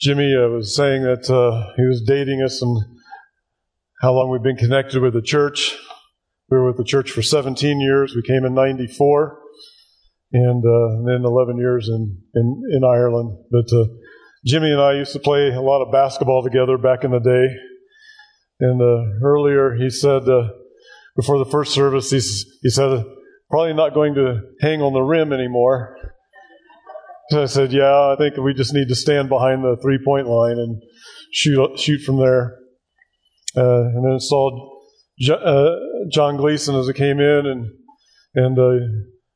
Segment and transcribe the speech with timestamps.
[0.00, 2.78] Jimmy uh, was saying that uh, he was dating us and
[4.00, 5.76] how long we've been connected with the church.
[6.48, 8.14] We were with the church for 17 years.
[8.14, 9.38] We came in 94
[10.32, 13.38] and, uh, then 11 years in, in, in Ireland.
[13.50, 13.86] But uh,
[14.46, 17.48] Jimmy and I used to play a lot of basketball together back in the day.
[18.60, 20.48] And uh, earlier he said, uh,
[21.16, 23.04] before the first service, he said,
[23.50, 25.96] probably not going to hang on the rim anymore.
[27.30, 30.26] So I said, yeah, I think we just need to stand behind the three point
[30.26, 30.82] line and
[31.32, 32.56] shoot, shoot from there.
[33.56, 34.78] Uh, and then saw
[35.30, 35.70] uh,
[36.12, 37.66] John Gleason as he came in, and
[38.34, 38.86] and uh,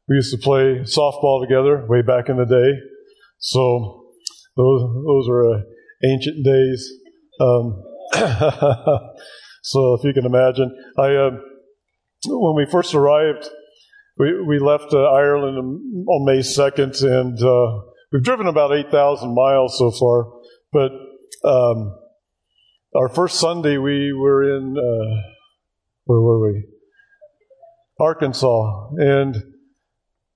[0.09, 2.79] we used to play softball together way back in the day.
[3.39, 4.05] So
[4.57, 5.61] those those were uh,
[6.05, 6.91] ancient days.
[7.41, 7.83] Um,
[9.63, 11.31] so if you can imagine, I uh,
[12.27, 13.49] when we first arrived
[14.19, 15.59] we, we left uh, Ireland
[16.09, 20.33] on May 2nd, and uh, we've driven about 8,000 miles so far.
[20.73, 20.93] But
[21.49, 21.99] um,
[22.95, 25.23] our first Sunday, we were in, uh,
[26.05, 26.65] where were we?
[27.99, 28.91] Arkansas.
[28.97, 29.37] And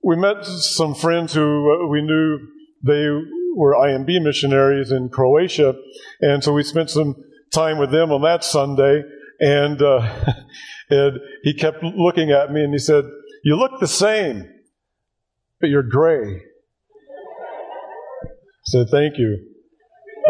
[0.03, 2.39] we met some friends who uh, we knew
[2.83, 3.07] they
[3.55, 5.75] were IMB missionaries in Croatia.
[6.21, 7.15] And so we spent some
[7.53, 9.03] time with them on that Sunday.
[9.39, 10.33] And, uh,
[10.89, 13.03] and he kept looking at me and he said,
[13.47, 14.45] you look the same,
[15.61, 16.41] but you're gray.
[18.65, 19.37] Said, Thank you.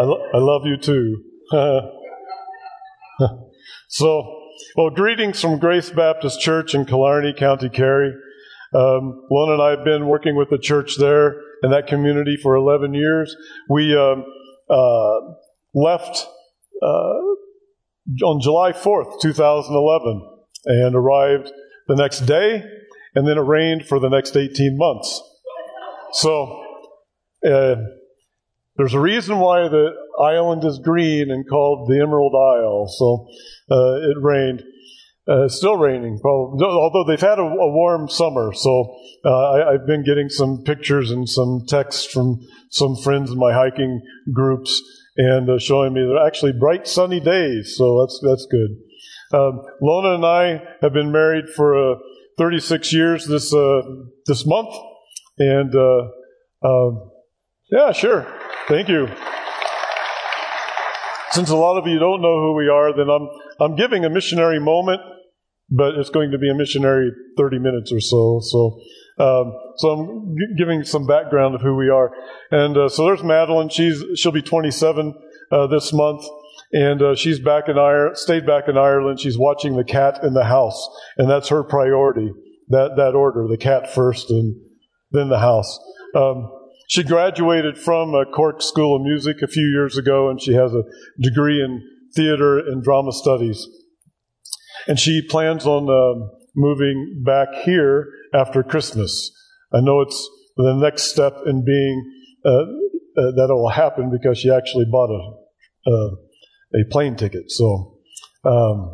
[0.00, 1.24] I, lo- I love you too.
[3.88, 4.40] so,
[4.76, 8.12] well, greetings from Grace Baptist Church in Killarney, County Kerry.
[8.72, 12.54] Um, Lon and I have been working with the church there in that community for
[12.54, 13.34] 11 years.
[13.68, 14.24] We um,
[14.70, 15.18] uh,
[15.74, 16.24] left
[16.80, 17.18] uh,
[18.24, 20.22] on July 4th, 2011,
[20.66, 21.50] and arrived
[21.88, 22.62] the next day
[23.14, 25.22] and then it rained for the next 18 months.
[26.12, 26.64] So,
[27.46, 27.76] uh,
[28.76, 32.86] there's a reason why the island is green and called the Emerald Isle.
[32.88, 33.28] So,
[33.70, 34.62] uh, it rained.
[35.26, 38.50] Uh, still raining, probably, although they've had a, a warm summer.
[38.54, 38.96] So,
[39.26, 42.40] uh, I, have been getting some pictures and some texts from
[42.70, 44.00] some friends in my hiking
[44.32, 44.80] groups
[45.18, 47.74] and uh, showing me they're actually bright sunny days.
[47.76, 48.70] So that's, that's good.
[49.36, 51.96] Um, Lona and I have been married for a
[52.38, 53.82] 36 years this uh,
[54.26, 54.74] this month,
[55.38, 56.08] and uh,
[56.62, 56.90] uh,
[57.70, 58.26] yeah, sure.
[58.68, 59.08] Thank you.
[61.32, 63.28] Since a lot of you don't know who we are, then I'm
[63.60, 65.00] I'm giving a missionary moment,
[65.70, 68.40] but it's going to be a missionary 30 minutes or so.
[68.42, 68.80] So.
[69.20, 72.12] Um, so I'm g- giving some background of who we are,
[72.52, 73.68] and uh, so there's Madeline.
[73.68, 75.12] She's she'll be 27
[75.50, 76.22] uh, this month,
[76.72, 79.20] and uh, she's back in Ireland, stayed back in Ireland.
[79.20, 82.32] She's watching the cat in the house, and that's her priority.
[82.68, 84.54] That that order: the cat first, and
[85.10, 85.78] then the house.
[86.14, 86.50] Um,
[86.88, 90.72] she graduated from a Cork School of Music a few years ago, and she has
[90.72, 90.84] a
[91.20, 91.82] degree in
[92.14, 93.66] theater and drama studies.
[94.86, 99.30] And she plans on uh, moving back here after Christmas.
[99.72, 102.12] I know it's the next step in being
[102.44, 106.16] uh, uh, that will happen because she actually bought a uh,
[106.74, 107.50] a plane ticket.
[107.50, 107.98] So,
[108.44, 108.90] um,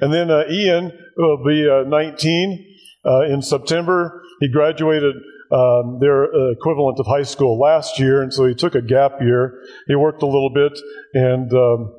[0.00, 2.66] and then uh, Ian will be uh, 19
[3.04, 4.22] uh, in September.
[4.40, 5.14] He graduated
[5.50, 9.60] um, their equivalent of high school last year, and so he took a gap year.
[9.86, 10.78] He worked a little bit,
[11.14, 11.94] and um,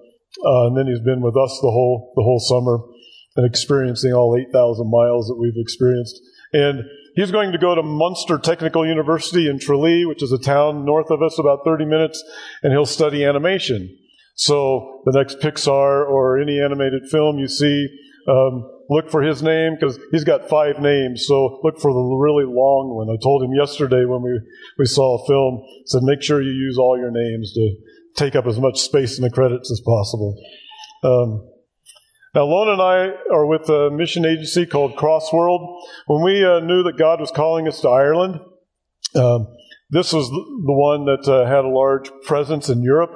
[0.45, 2.79] uh, and then he's been with us the whole the whole summer
[3.35, 6.19] and experiencing all 8,000 miles that we've experienced.
[6.51, 6.83] And
[7.15, 11.09] he's going to go to Munster Technical University in Tralee, which is a town north
[11.09, 12.21] of us, about 30 minutes,
[12.63, 13.97] and he'll study animation.
[14.39, 17.87] So the next Pixar or any animated film you see,
[18.25, 21.25] um, look for his name because he's got five names.
[21.27, 23.09] So look for the really long one.
[23.09, 24.39] I told him yesterday when we,
[24.77, 27.75] we saw a film, said make sure you use all your names to
[28.15, 30.41] take up as much space in the credits as possible.
[31.03, 31.45] Um,
[32.33, 35.81] now, Lon and I are with a mission agency called Crossworld.
[36.07, 38.39] When we uh, knew that God was calling us to Ireland,
[39.15, 39.47] um,
[39.89, 43.11] this was the one that uh, had a large presence in Europe.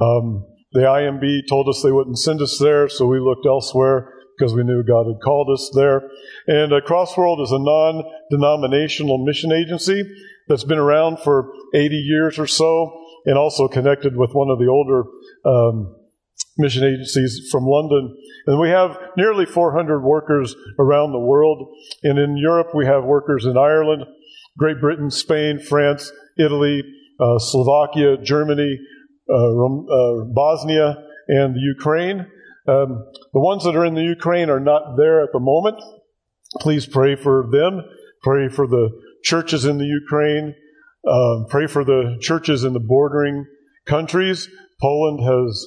[0.00, 4.54] Um, the IMB told us they wouldn't send us there, so we looked elsewhere because
[4.54, 6.02] we knew God had called us there.
[6.46, 10.02] And uh, Crossworld is a non denominational mission agency
[10.48, 14.68] that's been around for 80 years or so and also connected with one of the
[14.68, 15.04] older
[15.44, 15.94] um,
[16.56, 18.16] mission agencies from London.
[18.46, 21.74] And we have nearly 400 workers around the world.
[22.02, 24.04] And in Europe, we have workers in Ireland,
[24.56, 26.82] Great Britain, Spain, France, Italy,
[27.20, 28.78] uh, Slovakia, Germany,
[29.28, 30.96] Bosnia
[31.28, 32.26] and the Ukraine.
[32.66, 35.82] Um, the ones that are in the Ukraine are not there at the moment.
[36.60, 37.82] Please pray for them.
[38.22, 38.90] Pray for the
[39.22, 40.54] churches in the Ukraine.
[41.08, 43.46] Um, pray for the churches in the bordering
[43.86, 44.48] countries.
[44.80, 45.66] Poland has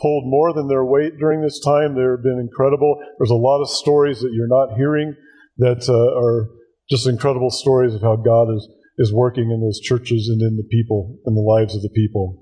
[0.00, 1.94] pulled more than their weight during this time.
[1.94, 2.96] They've been incredible.
[3.18, 5.14] There's a lot of stories that you're not hearing
[5.58, 6.48] that uh, are
[6.90, 8.68] just incredible stories of how God is,
[8.98, 12.41] is working in those churches and in the people, in the lives of the people.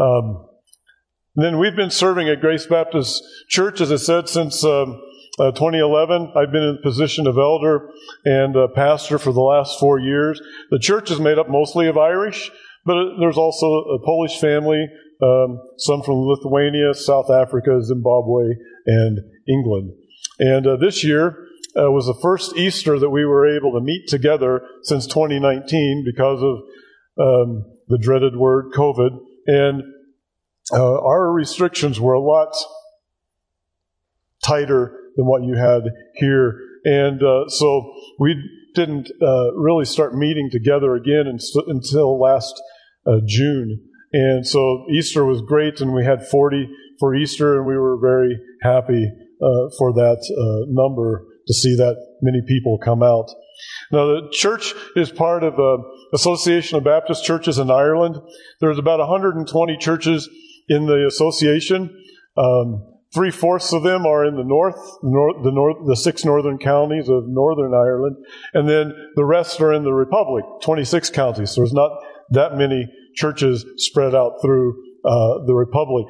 [0.00, 0.46] Um,
[1.36, 5.00] then we've been serving at Grace Baptist Church, as I said, since um,
[5.38, 6.32] uh, 2011.
[6.34, 7.88] I've been in the position of elder
[8.24, 10.40] and uh, pastor for the last four years.
[10.70, 12.50] The church is made up mostly of Irish,
[12.84, 14.88] but there's also a Polish family,
[15.22, 18.54] um, some from Lithuania, South Africa, Zimbabwe,
[18.86, 19.92] and England.
[20.38, 24.08] And uh, this year uh, was the first Easter that we were able to meet
[24.08, 26.56] together since 2019 because of
[27.22, 29.29] um, the dreaded word COVID.
[29.50, 29.82] And
[30.72, 32.54] uh, our restrictions were a lot
[34.44, 35.82] tighter than what you had
[36.14, 36.56] here.
[36.84, 38.36] And uh, so we
[38.76, 41.24] didn't uh, really start meeting together again
[41.66, 42.54] until last
[43.04, 43.88] uh, June.
[44.12, 46.68] And so Easter was great, and we had 40
[47.00, 49.10] for Easter, and we were very happy
[49.42, 53.26] uh, for that uh, number to see that many people come out.
[53.92, 55.78] Now, the church is part of the
[56.14, 58.16] Association of Baptist Churches in Ireland.
[58.60, 60.28] There's about 120 churches
[60.68, 61.90] in the association.
[62.36, 67.24] Um, Three fourths of them are in the north, the the six northern counties of
[67.26, 68.16] Northern Ireland,
[68.54, 71.50] and then the rest are in the Republic, 26 counties.
[71.50, 71.90] So there's not
[72.30, 72.86] that many
[73.16, 76.06] churches spread out through uh, the Republic.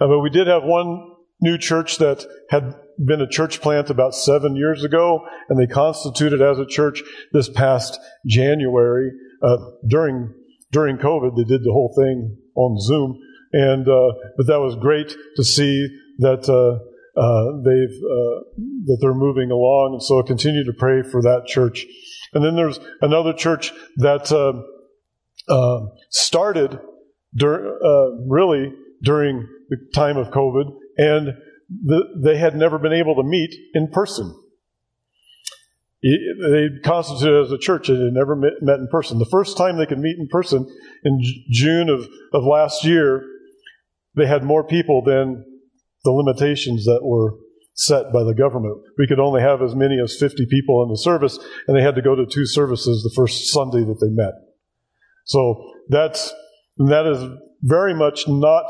[0.00, 4.14] Uh, but we did have one new church that had been a church plant about
[4.14, 7.02] seven years ago, and they constituted as a church
[7.32, 9.10] this past January.
[9.42, 9.56] Uh,
[9.88, 10.32] during
[10.70, 13.18] during COVID, they did the whole thing on Zoom.
[13.52, 15.86] And uh, but that was great to see
[16.18, 18.00] that uh, uh, they've
[18.86, 21.84] that they're moving along, and so I continue to pray for that church.
[22.32, 24.28] And then there's another church that
[26.08, 26.78] started
[27.36, 27.78] dur-
[28.26, 28.72] really
[29.02, 31.34] during the time of COVID, and
[31.84, 34.34] the, they had never been able to meet in person.
[36.02, 39.18] They constituted as a church and had never met, met, in person.
[39.18, 40.66] The first time they could meet in person
[41.04, 41.20] in
[41.50, 43.24] June of, of last year,
[44.16, 45.44] they had more people than
[46.04, 47.36] the limitations that were
[47.74, 48.78] set by the government.
[48.98, 51.38] We could only have as many as 50 people in the service,
[51.68, 54.34] and they had to go to two services the first Sunday that they met.
[55.24, 56.34] So that's,
[56.78, 58.64] that is very much not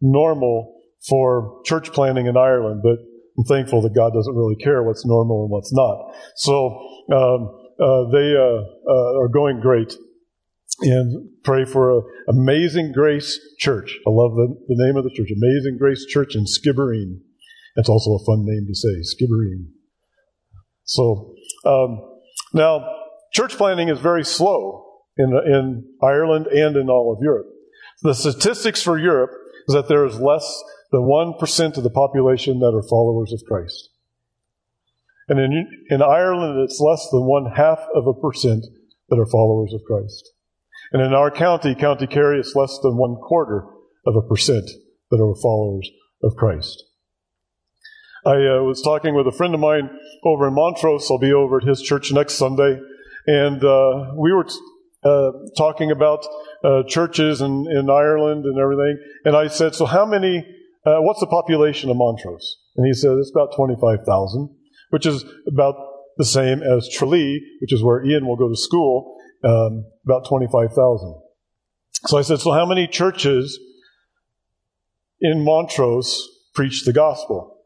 [0.00, 2.98] normal for church planting in Ireland, but
[3.38, 6.14] I'm thankful that God doesn't really care what's normal and what's not.
[6.36, 6.66] So
[7.12, 8.60] um, uh, they uh,
[8.90, 9.94] uh, are going great
[10.82, 13.98] and pray for a Amazing Grace Church.
[14.06, 17.20] I love the, the name of the church, Amazing Grace Church in Skibbereen.
[17.76, 19.68] That's also a fun name to say, Skibbereen.
[20.84, 22.18] So um,
[22.52, 22.84] now,
[23.32, 24.84] church planting is very slow
[25.16, 27.46] in, in Ireland and in all of Europe.
[28.02, 29.30] The statistics for Europe
[29.68, 30.62] is that there is less
[30.92, 33.90] than 1% of the population that are followers of Christ.
[35.28, 38.64] And in, in Ireland, it's less than one half of a percent
[39.08, 40.32] that are followers of Christ.
[40.92, 43.64] And in our county, County Kerry, it's less than one quarter
[44.06, 44.68] of a percent
[45.10, 45.88] that are followers
[46.22, 46.84] of Christ.
[48.24, 49.88] I uh, was talking with a friend of mine
[50.24, 51.08] over in Montrose.
[51.10, 52.78] I'll be over at his church next Sunday.
[53.26, 54.46] And uh, we were
[55.02, 56.26] uh, talking about
[56.64, 58.98] uh, churches in, in Ireland and everything.
[59.24, 60.44] And I said, So, how many,
[60.84, 62.56] uh, what's the population of Montrose?
[62.76, 64.48] And he said, It's about 25,000,
[64.90, 65.74] which is about
[66.16, 71.20] the same as Tralee, which is where Ian will go to school um, about 25,000.
[72.06, 73.58] So I said, So how many churches
[75.20, 77.58] in Montrose preach the gospel?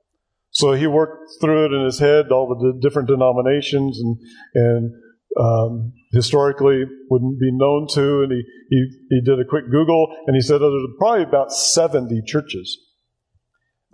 [0.50, 4.16] So he worked through it in his head, all the different denominations, and,
[4.54, 4.92] and
[5.36, 8.22] um, historically wouldn't be known to.
[8.22, 12.22] And he, he, he did a quick Google, and he said there's probably about 70
[12.26, 12.78] churches.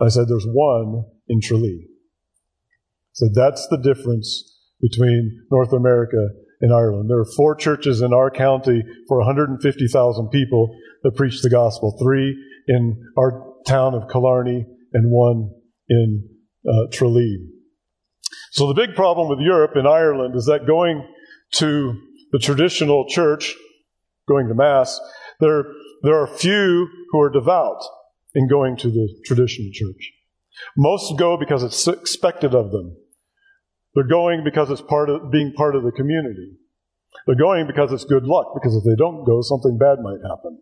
[0.01, 1.87] I said, There's one in Tralee.
[3.13, 6.29] So that's the difference between North America
[6.61, 7.09] and Ireland.
[7.09, 11.97] There are four churches in our county for 150,000 people that preach the gospel.
[12.01, 12.35] Three
[12.67, 15.51] in our town of Killarney and one
[15.89, 16.29] in
[16.67, 17.47] uh, Tralee.
[18.51, 21.05] So the big problem with Europe and Ireland is that going
[21.53, 21.93] to
[22.31, 23.55] the traditional church,
[24.27, 24.99] going to Mass,
[25.39, 25.65] there,
[26.03, 27.81] there are few who are devout
[28.35, 30.13] in going to the traditional church.
[30.77, 32.95] Most go because it's expected of them.
[33.93, 36.57] They're going because it's part of being part of the community.
[37.25, 40.59] They're going because it's good luck, because if they don't go, something bad might happen.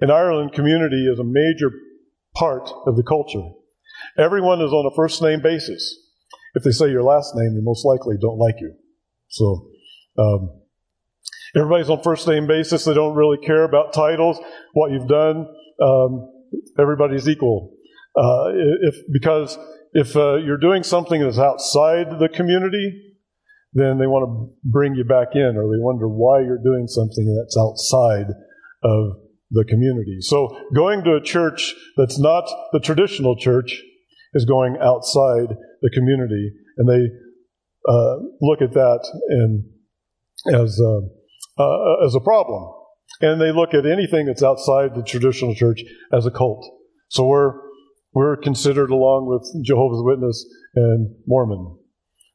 [0.00, 1.70] In Ireland, community is a major
[2.34, 3.48] part of the culture.
[4.16, 5.98] Everyone is on a first name basis.
[6.54, 8.74] If they say your last name, they most likely don't like you.
[9.28, 9.68] So,
[10.18, 10.59] um,
[11.56, 12.84] Everybody's on first name basis.
[12.84, 14.40] They don't really care about titles,
[14.72, 15.46] what you've done.
[15.82, 16.30] Um,
[16.78, 17.72] everybody's equal.
[18.16, 18.50] Uh,
[18.82, 19.58] if because
[19.92, 23.16] if uh, you're doing something that's outside the community,
[23.72, 27.26] then they want to bring you back in, or they wonder why you're doing something
[27.38, 28.26] that's outside
[28.82, 29.16] of
[29.50, 30.18] the community.
[30.20, 33.82] So going to a church that's not the traditional church
[34.34, 37.08] is going outside the community, and they
[37.88, 39.64] uh, look at that and
[40.54, 41.00] as uh,
[41.60, 42.72] uh, as a problem,
[43.20, 46.64] and they look at anything that's outside the traditional church as a cult.
[47.08, 47.52] So we're
[48.12, 51.78] we're considered along with Jehovah's Witness and Mormon.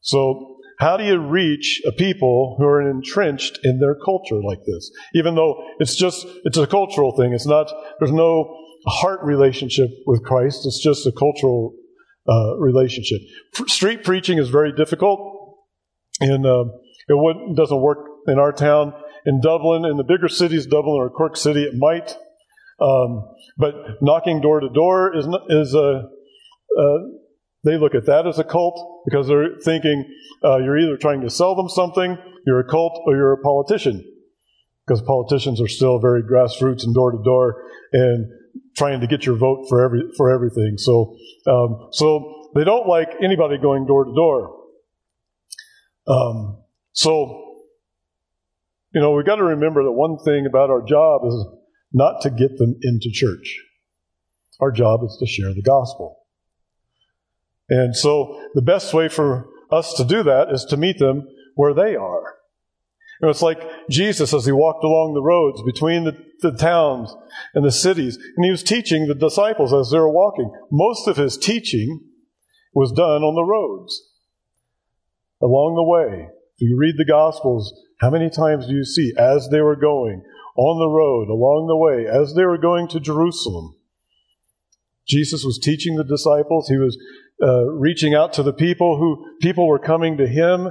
[0.01, 4.91] So how do you reach a people who are entrenched in their culture like this?
[5.13, 7.34] Even though it's just, it's a cultural thing.
[7.34, 8.55] It's not, there's no
[8.88, 10.65] heart relationship with Christ.
[10.65, 11.74] It's just a cultural
[12.27, 13.20] uh, relationship.
[13.67, 15.20] Street preaching is very difficult,
[16.20, 16.65] and uh,
[17.08, 18.94] it doesn't work in our town.
[19.25, 22.15] In Dublin, in the bigger cities, Dublin or Cork City, it might.
[22.79, 23.27] Um,
[23.58, 26.10] but knocking door to door is is a
[26.77, 26.98] uh,
[27.63, 30.05] they look at that as a cult because they're thinking
[30.44, 34.03] uh, you're either trying to sell them something, you're a cult, or you're a politician.
[34.86, 38.27] Because politicians are still very grassroots and door to door and
[38.77, 40.75] trying to get your vote for every for everything.
[40.77, 41.15] So,
[41.48, 44.63] um, so they don't like anybody going door to door.
[46.08, 47.44] Um, so,
[48.95, 51.45] you know, we've got to remember that one thing about our job is
[51.91, 53.59] not to get them into church.
[54.61, 56.21] Our job is to share the gospel.
[57.67, 61.73] And so the best way for us to do that is to meet them where
[61.73, 62.35] they are.
[63.19, 63.59] You know, it's like
[63.89, 67.13] Jesus as he walked along the roads between the, the towns
[67.53, 70.51] and the cities, and he was teaching the disciples as they were walking.
[70.71, 72.01] Most of his teaching
[72.73, 74.09] was done on the roads,
[75.41, 76.29] along the way.
[76.57, 80.23] If you read the Gospels, how many times do you see as they were going
[80.57, 83.75] on the road, along the way, as they were going to Jerusalem?
[85.07, 86.67] Jesus was teaching the disciples.
[86.67, 86.97] He was
[87.41, 90.67] uh, reaching out to the people who people were coming to him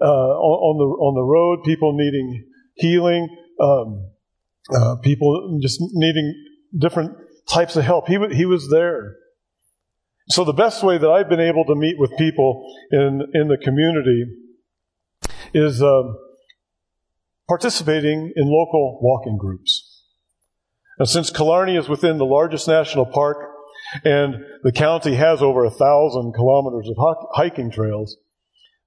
[0.00, 2.44] uh, on, the on the road, people needing
[2.74, 3.28] healing,
[3.60, 4.10] um,
[4.74, 6.34] uh, people just needing
[6.76, 7.16] different
[7.48, 8.08] types of help.
[8.08, 9.16] He he was there.
[10.30, 13.58] So the best way that I've been able to meet with people in in the
[13.62, 14.24] community
[15.54, 16.16] is um,
[17.48, 20.04] participating in local walking groups.
[20.98, 23.38] And since Killarney is within the largest national park
[24.04, 26.96] and the county has over a thousand kilometers of
[27.32, 28.16] hiking trails.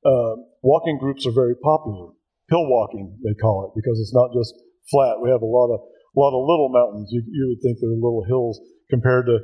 [0.06, 2.10] Uh, walking groups are very popular.
[2.50, 4.54] Hill walking, they call it, because it's not just
[4.90, 5.22] flat.
[5.22, 7.10] We have a lot of a lot of little mountains.
[7.12, 9.40] You, you would think they're little hills compared to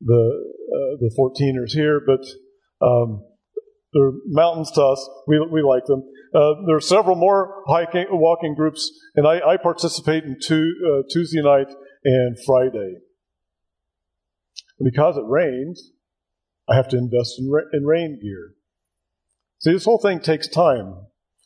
[0.00, 2.22] the uh, the 14ers here, but
[2.84, 3.24] um,
[3.92, 5.10] they're mountains to us.
[5.26, 6.02] We, we like them.
[6.34, 11.02] Uh, there are several more hiking walking groups, and I, I participate in two, uh,
[11.10, 11.68] Tuesday night
[12.04, 12.94] and Friday.
[14.78, 15.92] And because it rains,
[16.68, 18.54] I have to invest in, ra- in rain gear.
[19.58, 20.94] See, this whole thing takes time.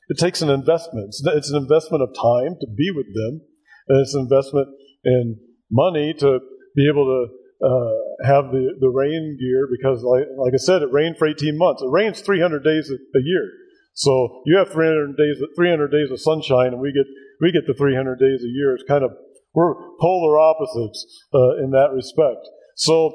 [0.09, 1.09] It takes an investment.
[1.09, 3.41] It's, it's an investment of time to be with them,
[3.89, 4.69] and it's an investment
[5.05, 5.39] in
[5.71, 6.39] money to
[6.77, 7.27] be able to
[7.63, 11.57] uh, have the, the rain gear because, like, like I said, it rained for 18
[11.57, 11.83] months.
[11.83, 13.49] It rains 300 days a, year.
[13.95, 17.07] So you have 300 days, 300 days of sunshine, and we get
[17.41, 18.75] we get the 300 days a year.
[18.75, 19.11] It's kind of
[19.55, 22.45] we're polar opposites uh, in that respect.
[22.77, 23.09] So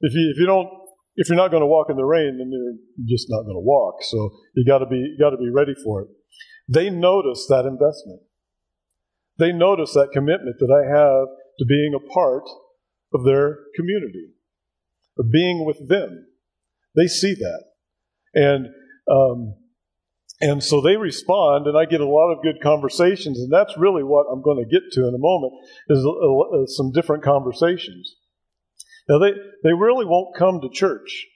[0.00, 0.68] if you if you don't
[1.14, 3.62] if you're not going to walk in the rain, then you're just not going to
[3.62, 4.02] walk.
[4.02, 6.08] So you got to be you got to be ready for it.
[6.68, 8.22] They notice that investment.
[9.38, 12.42] They notice that commitment that I have to being a part
[13.12, 14.32] of their community,
[15.18, 16.26] of being with them.
[16.96, 17.64] They see that,
[18.34, 18.66] and
[19.10, 19.54] um,
[20.40, 24.04] and so they respond, and I get a lot of good conversations, and that's really
[24.04, 25.52] what I'm going to get to in a moment
[25.88, 28.14] is a, a, some different conversations.
[29.08, 29.32] Now, they,
[29.64, 31.26] they really won't come to church.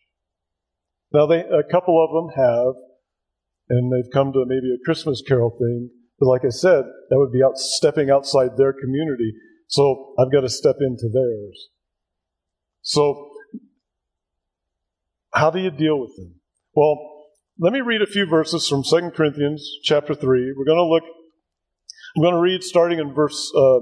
[1.13, 2.75] Now, they, a couple of them have,
[3.71, 5.91] and they've come to maybe a Christmas carol thing.
[6.21, 9.33] But like I said, that would be out stepping outside their community.
[9.73, 11.69] So I've got to step into theirs.
[12.83, 13.31] So,
[15.33, 16.35] how do you deal with them?
[16.75, 16.99] Well,
[17.59, 20.55] let me read a few verses from 2 Corinthians chapter 3.
[20.55, 21.05] We're going to look,
[22.15, 23.79] I'm going to read starting in verse, uh,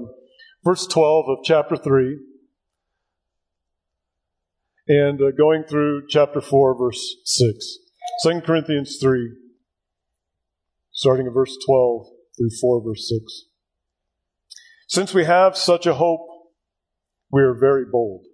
[0.63, 2.19] verse 12 of chapter 3
[4.87, 7.79] and uh, going through chapter 4, verse 6.
[8.23, 9.35] 2 Corinthians 3,
[10.93, 12.05] starting at verse 12
[12.37, 13.50] through 4, verse 6.
[14.91, 16.27] Since we have such a hope,
[17.31, 18.25] we are very bold.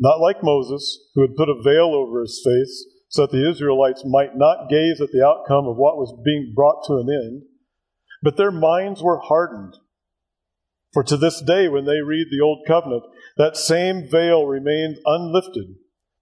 [0.00, 4.02] Not like Moses, who had put a veil over his face so that the Israelites
[4.06, 7.42] might not gaze at the outcome of what was being brought to an end.
[8.22, 9.74] But their minds were hardened.
[10.94, 13.02] For to this day, when they read the Old Covenant,
[13.36, 15.74] that same veil remains unlifted,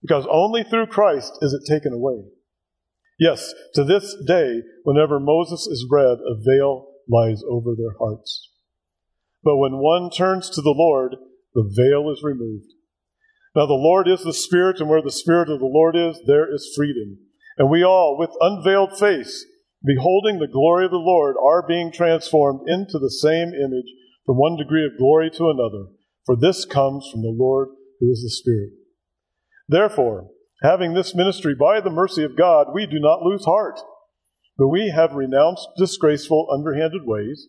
[0.02, 2.24] because only through Christ is it taken away.
[3.20, 8.49] Yes, to this day, whenever Moses is read, a veil lies over their hearts.
[9.42, 11.16] But when one turns to the Lord,
[11.54, 12.72] the veil is removed.
[13.56, 16.52] Now the Lord is the Spirit, and where the Spirit of the Lord is, there
[16.52, 17.18] is freedom.
[17.58, 19.44] And we all, with unveiled face,
[19.84, 23.92] beholding the glory of the Lord, are being transformed into the same image
[24.24, 25.86] from one degree of glory to another.
[26.26, 27.68] For this comes from the Lord
[27.98, 28.70] who is the Spirit.
[29.68, 30.28] Therefore,
[30.62, 33.80] having this ministry by the mercy of God, we do not lose heart,
[34.58, 37.48] but we have renounced disgraceful, underhanded ways.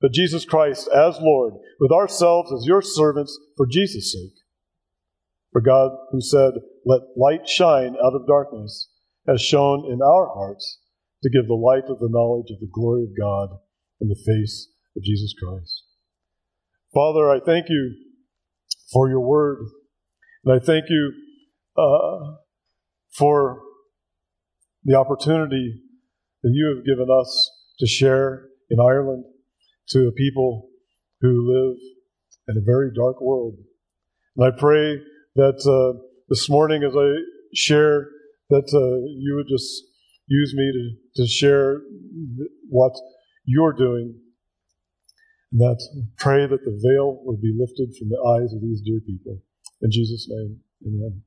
[0.00, 4.38] but Jesus Christ as Lord, with ourselves as your servants for Jesus' sake.
[5.52, 6.52] For God, who said,
[6.84, 8.90] Let light shine out of darkness,
[9.26, 10.78] has shone in our hearts
[11.22, 13.58] to give the light of the knowledge of the glory of God
[14.00, 15.82] in the face of Jesus Christ.
[16.94, 17.94] Father, I thank you
[18.92, 19.58] for your word.
[20.44, 21.12] And I thank you
[21.76, 22.36] uh,
[23.16, 23.62] for
[24.84, 25.82] the opportunity
[26.42, 27.50] that you have given us
[27.80, 29.24] to share in Ireland
[29.90, 30.68] to a people
[31.20, 31.78] who live
[32.48, 33.54] in a very dark world.
[34.36, 34.98] And I pray
[35.36, 37.08] that uh, this morning, as I
[37.54, 38.08] share,
[38.50, 39.84] that uh, you would just
[40.26, 41.82] use me to, to share
[42.68, 42.92] what
[43.44, 44.20] you're doing
[45.52, 45.80] and that
[46.18, 49.40] pray that the veil would be lifted from the eyes of these dear people.
[49.80, 51.22] In Jesus' name, amen.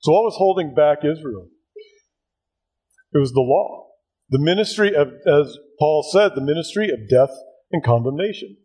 [0.00, 1.48] So, what was holding back Israel?
[3.14, 3.91] It was the law.
[4.32, 7.30] The ministry of, as Paul said, the ministry of death
[7.70, 8.56] and condemnation.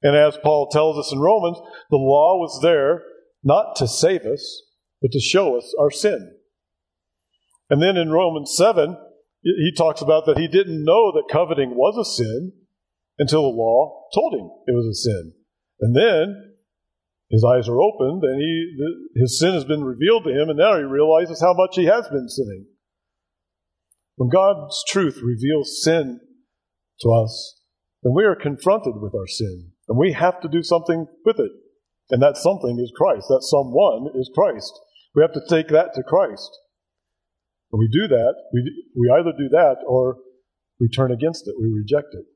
[0.00, 1.58] And as Paul tells us in Romans,
[1.90, 3.02] the law was there
[3.42, 4.62] not to save us,
[5.02, 6.36] but to show us our sin.
[7.68, 8.96] And then in Romans 7,
[9.42, 12.52] he talks about that he didn't know that coveting was a sin
[13.18, 15.32] until the law told him it was a sin.
[15.80, 16.54] And then
[17.28, 20.76] his eyes are opened and he, his sin has been revealed to him, and now
[20.76, 22.66] he realizes how much he has been sinning.
[24.16, 26.20] When God's truth reveals sin
[27.00, 27.60] to us,
[28.02, 31.50] then we are confronted with our sin, and we have to do something with it.
[32.10, 33.26] And that something is Christ.
[33.28, 34.72] That someone is Christ.
[35.14, 36.50] We have to take that to Christ.
[37.70, 40.18] When we do that, we, we either do that or
[40.80, 42.26] we turn against it, we reject it.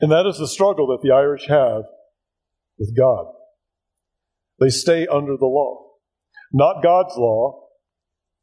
[0.00, 1.82] And that is the struggle that the Irish have
[2.78, 3.26] with God.
[4.58, 5.92] They stay under the law.
[6.52, 7.68] Not God's law,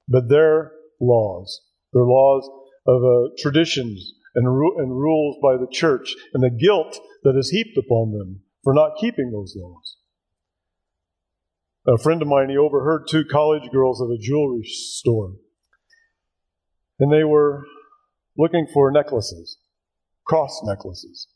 [0.08, 1.62] but their laws.
[1.94, 2.50] Their laws
[2.86, 7.50] of uh, traditions and, ru- and rules by the church and the guilt that is
[7.50, 9.98] heaped upon them for not keeping those laws.
[11.88, 15.34] A friend of mine, he overheard two college girls at a jewelry store.
[17.00, 17.66] And they were
[18.38, 19.58] looking for necklaces,
[20.26, 21.28] cross necklaces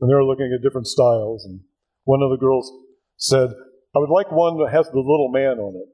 [0.00, 1.44] and they were looking at different styles.
[1.44, 1.60] And
[2.04, 2.70] one of the girls
[3.16, 3.50] said,
[3.94, 5.88] I would like one that has the little man on it.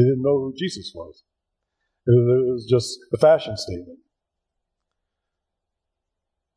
[0.00, 1.22] They didn't know who Jesus was.
[2.06, 3.98] It was just a fashion statement.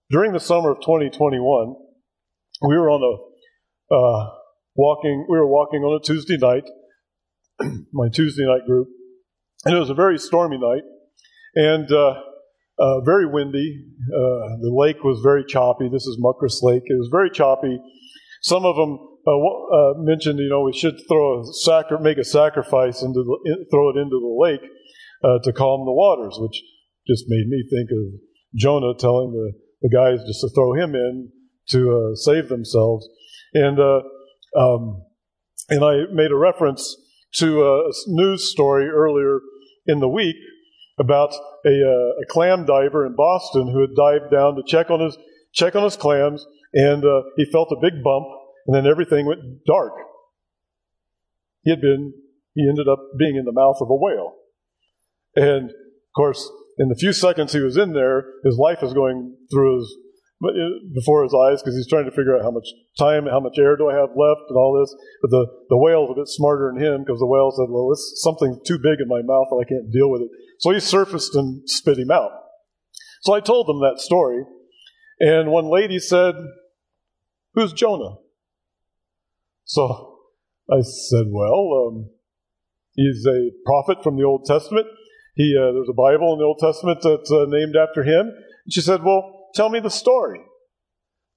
[0.10, 1.76] During the summer of 2021,
[2.62, 4.30] we were on a uh,
[4.76, 5.26] walking.
[5.30, 6.64] We were walking on a Tuesday night,
[7.92, 8.88] my Tuesday night group,
[9.66, 10.84] and it was a very stormy night
[11.56, 12.16] and uh,
[12.80, 13.84] uh, very windy.
[14.08, 15.90] Uh, the lake was very choppy.
[15.92, 16.84] This is Muckross Lake.
[16.86, 17.78] It was very choppy.
[18.42, 22.24] Some of them uh, uh, mentioned, you know, we should throw a sacri- make a
[22.24, 24.62] sacrifice in, throw it into the lake
[25.24, 26.62] uh, to calm the waters, which
[27.08, 28.20] just made me think of
[28.56, 31.30] Jonah telling the, the guys just to throw him in
[31.70, 33.08] to save themselves.
[33.54, 35.04] And um,
[35.70, 36.96] and I made a reference
[37.36, 39.40] to a news story earlier
[39.88, 40.36] in the week
[41.00, 41.34] about
[41.66, 45.18] a, uh, a clam diver in Boston who had dived down to check on his
[45.54, 48.26] check on his clams, and uh, he felt a big bump,
[48.68, 49.94] and then everything went dark.
[51.64, 52.14] He had been
[52.54, 54.36] he ended up being in the mouth of a whale,
[55.36, 59.36] and of course, in the few seconds he was in there, his life was going
[59.52, 59.98] through his
[60.44, 60.52] uh,
[60.94, 62.68] before his eyes because he's trying to figure out how much
[63.00, 64.94] time, how much air do I have left, and all this.
[65.22, 68.00] But the the whale's a bit smarter than him because the whale said, "Well, this
[68.00, 70.80] is something too big in my mouth and I can't deal with it." So he
[70.80, 72.32] surfaced and spit him out.
[73.22, 74.44] So I told them that story,
[75.20, 76.36] and one lady said,
[77.54, 78.18] "Who's Jonah?"
[79.66, 80.20] So
[80.72, 82.10] I said, "Well, um,
[82.94, 84.88] he's a prophet from the Old Testament."
[85.36, 88.28] He, uh, there's a Bible in the Old Testament that's uh, named after him.
[88.28, 90.42] And she said, Well, tell me the story.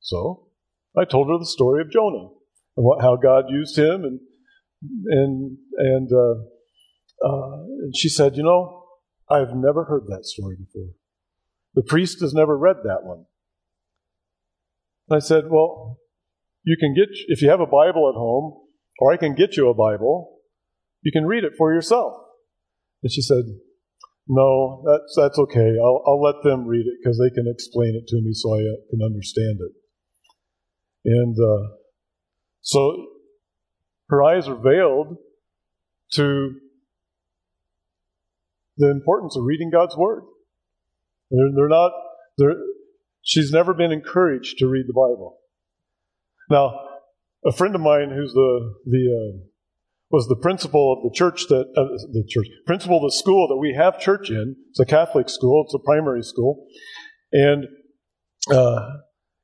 [0.01, 0.49] So
[0.97, 2.29] I told her the story of Jonah
[2.77, 4.05] and what, how God used him.
[4.05, 4.21] And,
[5.07, 8.85] and, and, uh, uh, and she said, You know,
[9.31, 10.91] I've never heard that story before.
[11.75, 13.25] The priest has never read that one.
[15.09, 16.01] And I said, Well,
[16.67, 18.61] you can get, if you have a Bible at home,
[18.99, 20.41] or I can get you a Bible,
[21.03, 22.13] you can read it for yourself.
[23.03, 23.45] And she said,
[24.27, 25.77] no, that's, that's okay.
[25.81, 28.59] I'll, I'll let them read it because they can explain it to me so I
[28.59, 29.73] uh, can understand it.
[31.05, 31.77] And uh,
[32.63, 33.07] so
[34.09, 35.19] her eyes are veiled
[36.15, 36.55] to
[38.77, 40.25] the importance of reading God's Word.
[41.31, 41.93] They're, they're not,
[42.39, 42.57] they're,
[43.23, 45.39] she's never been encouraged to read the Bible.
[46.51, 46.81] Now,
[47.45, 49.47] a friend of mine who's the, the uh,
[50.11, 53.57] was the principal of the church that uh, the church principal of the school that
[53.57, 54.57] we have church in.
[54.71, 55.65] It's a Catholic school.
[55.67, 56.67] It's a primary school,
[57.33, 57.67] and
[58.51, 58.89] uh,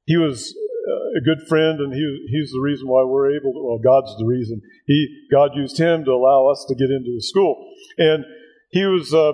[0.04, 3.60] he was uh, a good friend, and he he's the reason why we're able to.
[3.62, 4.60] Well, God's the reason.
[4.86, 8.24] He God used him to allow us to get into the school, and
[8.70, 9.32] he was uh,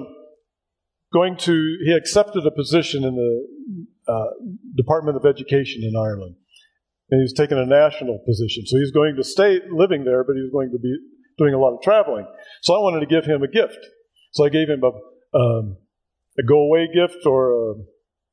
[1.12, 1.76] going to.
[1.84, 4.30] He accepted a position in the uh,
[4.76, 6.36] Department of Education in Ireland
[7.10, 8.66] and he's taken a national position.
[8.66, 10.94] So he's going to stay living there, but he's going to be
[11.38, 12.26] doing a lot of traveling.
[12.62, 13.78] So I wanted to give him a gift.
[14.32, 15.78] So I gave him a, um,
[16.38, 17.74] a go away gift or a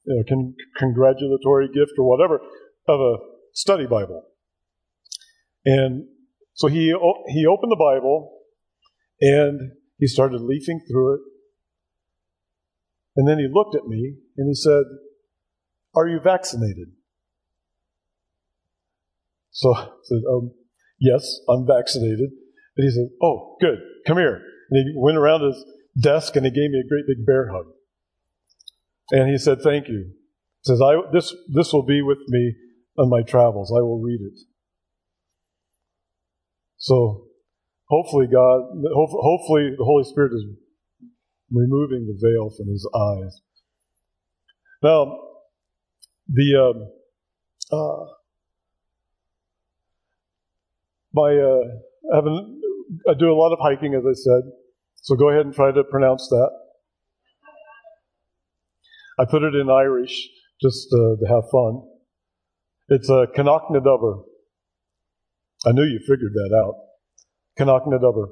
[0.05, 2.41] you know, con- congratulatory gift or whatever
[2.87, 3.15] of a
[3.53, 4.23] study Bible.
[5.63, 6.07] And
[6.53, 6.93] so he,
[7.27, 8.39] he opened the Bible
[9.21, 11.21] and he started leafing through it.
[13.15, 14.83] And then he looked at me and he said,
[15.95, 16.89] Are you vaccinated?
[19.55, 20.51] So I said, um,
[20.99, 22.29] Yes, I'm vaccinated.
[22.77, 24.41] And he said, Oh, good, come here.
[24.69, 25.63] And he went around his
[25.99, 27.65] desk and he gave me a great big bear hug.
[29.11, 30.11] And he said, Thank you.
[30.63, 32.53] He says, I, this, this will be with me
[32.97, 33.71] on my travels.
[33.71, 34.39] I will read it.
[36.77, 37.27] So
[37.87, 38.61] hopefully God,
[38.93, 40.45] hopefully the Holy Spirit is
[41.49, 43.41] removing the veil from his eyes.
[44.83, 45.19] Now,
[46.27, 46.91] the um,
[47.71, 48.05] uh,
[51.15, 51.63] my uh,
[53.09, 54.51] I do a lot of hiking, as I said.
[54.95, 56.49] So go ahead and try to pronounce that.
[59.17, 60.27] I put it in Irish
[60.61, 61.83] just uh, to have fun.
[62.89, 64.23] It's a uh.
[65.65, 66.75] I knew you figured that out.
[67.57, 68.27] Cnoc na dTobar.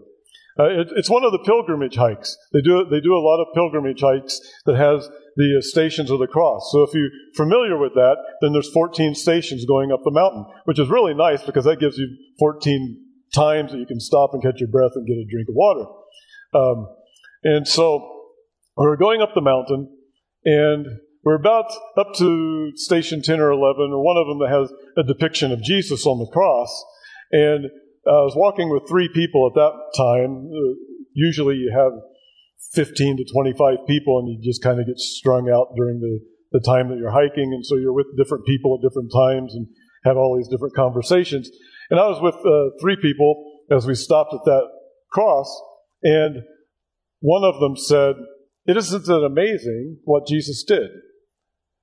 [0.60, 2.38] Uh, it, it's one of the pilgrimage hikes.
[2.52, 6.20] They do they do a lot of pilgrimage hikes that has the uh, stations of
[6.20, 6.70] the cross.
[6.72, 10.80] So if you're familiar with that, then there's 14 stations going up the mountain, which
[10.80, 12.08] is really nice because that gives you
[12.40, 15.56] 14 times that you can stop and catch your breath and get a drink of
[15.56, 15.86] water.
[16.54, 16.88] Um,
[17.44, 18.32] and so
[18.78, 19.90] we're going up the mountain,
[20.46, 20.86] and
[21.24, 25.04] we're about up to station 10 or 11, or one of them that has a
[25.04, 26.84] depiction of Jesus on the cross.
[27.32, 27.66] And
[28.06, 30.52] I was walking with three people at that time.
[30.52, 30.76] Uh,
[31.14, 31.94] usually you have
[32.74, 36.20] 15 to 25 people, and you just kind of get strung out during the,
[36.52, 37.54] the time that you're hiking.
[37.54, 39.68] And so you're with different people at different times and
[40.04, 41.50] have all these different conversations.
[41.90, 44.68] And I was with uh, three people as we stopped at that
[45.10, 45.48] cross,
[46.04, 46.44] and
[47.20, 48.16] one of them said,
[48.66, 50.90] It isn't it amazing what Jesus did?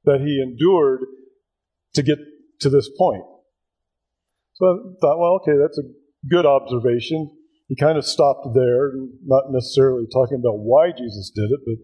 [0.05, 1.01] That he endured
[1.95, 2.19] to get
[2.61, 3.23] to this point.
[4.55, 7.31] So I thought, well, okay, that's a good observation.
[7.69, 8.93] He kind of stopped there,
[9.25, 11.79] not necessarily talking about why Jesus did it, but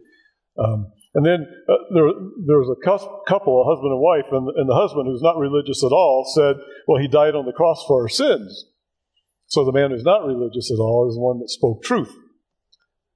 [0.64, 2.08] um, and then uh, there,
[2.46, 5.82] there was a couple, a husband and wife, and, and, the husband, who's not religious
[5.82, 8.66] at all, said, Well, he died on the cross for our sins.
[9.46, 12.14] So the man who's not religious at all is the one that spoke truth.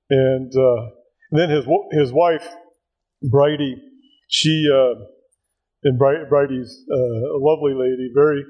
[0.09, 0.83] And, uh,
[1.31, 2.49] and then his, his wife,
[3.23, 3.77] Bridie,
[4.29, 5.05] she, uh,
[5.85, 8.45] and Bridie's uh, a lovely lady, very,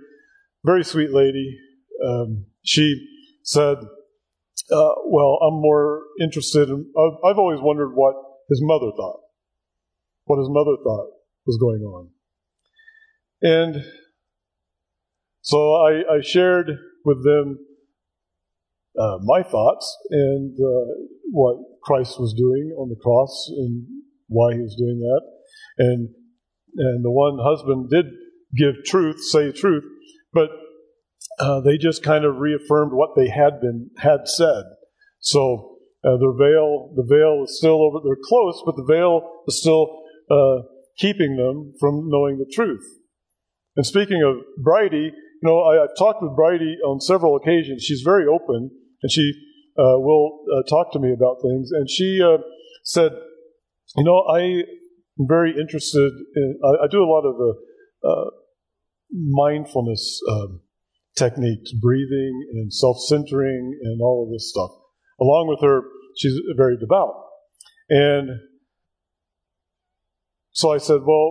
[0.65, 1.59] very sweet lady.
[2.07, 3.07] Um, she
[3.45, 3.77] said,
[4.73, 8.15] uh, Well, I'm more interested in, I've, I've always wondered what
[8.49, 9.21] his mother thought
[10.31, 11.11] what his mother thought
[11.45, 12.09] was going on.
[13.43, 13.85] And
[15.41, 16.71] so I, I shared
[17.05, 17.59] with them
[18.97, 23.87] uh, my thoughts and uh, what Christ was doing on the cross and
[24.29, 25.23] why he was doing that.
[25.79, 26.09] And
[26.77, 28.07] and the one husband did
[28.57, 29.83] give truth, say truth,
[30.33, 30.51] but
[31.41, 34.63] uh, they just kind of reaffirmed what they had been had said.
[35.21, 37.99] So uh, the veil, the veil is still over.
[38.05, 40.63] They're close, but the veil is still uh,
[40.99, 42.85] keeping them from knowing the truth.
[43.77, 47.85] And speaking of Bridie, you know, I, have talked with Bridie on several occasions.
[47.85, 48.71] She's very open,
[49.03, 49.33] and she
[49.79, 51.71] uh, will uh, talk to me about things.
[51.73, 52.39] And she uh,
[52.85, 53.13] said,
[53.97, 56.13] "You know, I am very interested.
[56.37, 57.57] In, I, I do a lot of
[58.05, 58.31] uh,
[59.13, 60.61] mindfulness um,
[61.25, 64.73] techniques, breathing and self-centering, and all of this stuff.
[65.21, 65.77] Along with her,
[66.17, 67.15] she's very devout,
[67.91, 68.27] and."
[70.53, 71.29] So I said, "Well,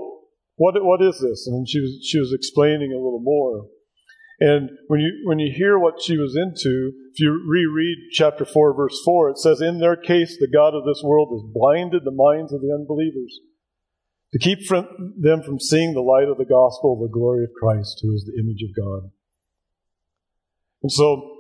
[0.56, 3.68] what what is this?" And she was she was explaining a little more.
[4.40, 6.74] And when you when you hear what she was into,
[7.12, 10.86] if you reread chapter four, verse four, it says, "In their case, the God of
[10.86, 13.34] this world has blinded the minds of the unbelievers
[14.32, 14.84] to keep from
[15.20, 18.40] them from seeing the light of the gospel the glory of Christ, who is the
[18.42, 19.12] image of God."
[20.82, 21.40] And so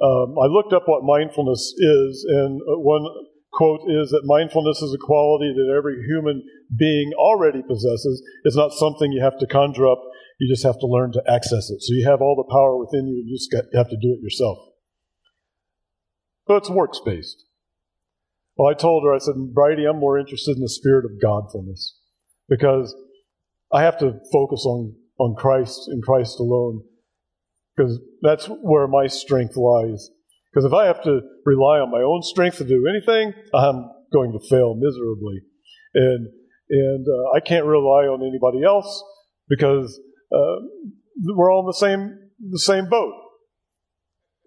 [0.00, 3.04] um, I looked up what mindfulness is, and uh, one
[3.52, 6.42] quote is that mindfulness is a quality that every human
[6.76, 8.22] being already possesses.
[8.44, 10.00] It's not something you have to conjure up.
[10.38, 11.82] You just have to learn to access it.
[11.82, 14.16] So you have all the power within you, you just got, you have to do
[14.16, 14.58] it yourself.
[16.46, 17.44] But it's works based.
[18.56, 21.96] Well, I told her, I said, Bridie, I'm more interested in the spirit of Godfulness
[22.48, 22.94] because
[23.72, 26.82] I have to focus on, on Christ and Christ alone
[27.80, 30.10] because that's where my strength lies.
[30.52, 34.32] Because if I have to rely on my own strength to do anything, I'm going
[34.32, 35.40] to fail miserably.
[35.94, 36.28] And,
[36.68, 39.02] and uh, I can't rely on anybody else
[39.48, 39.98] because
[40.32, 40.56] uh,
[41.24, 42.18] we're all in the same,
[42.50, 43.14] the same boat.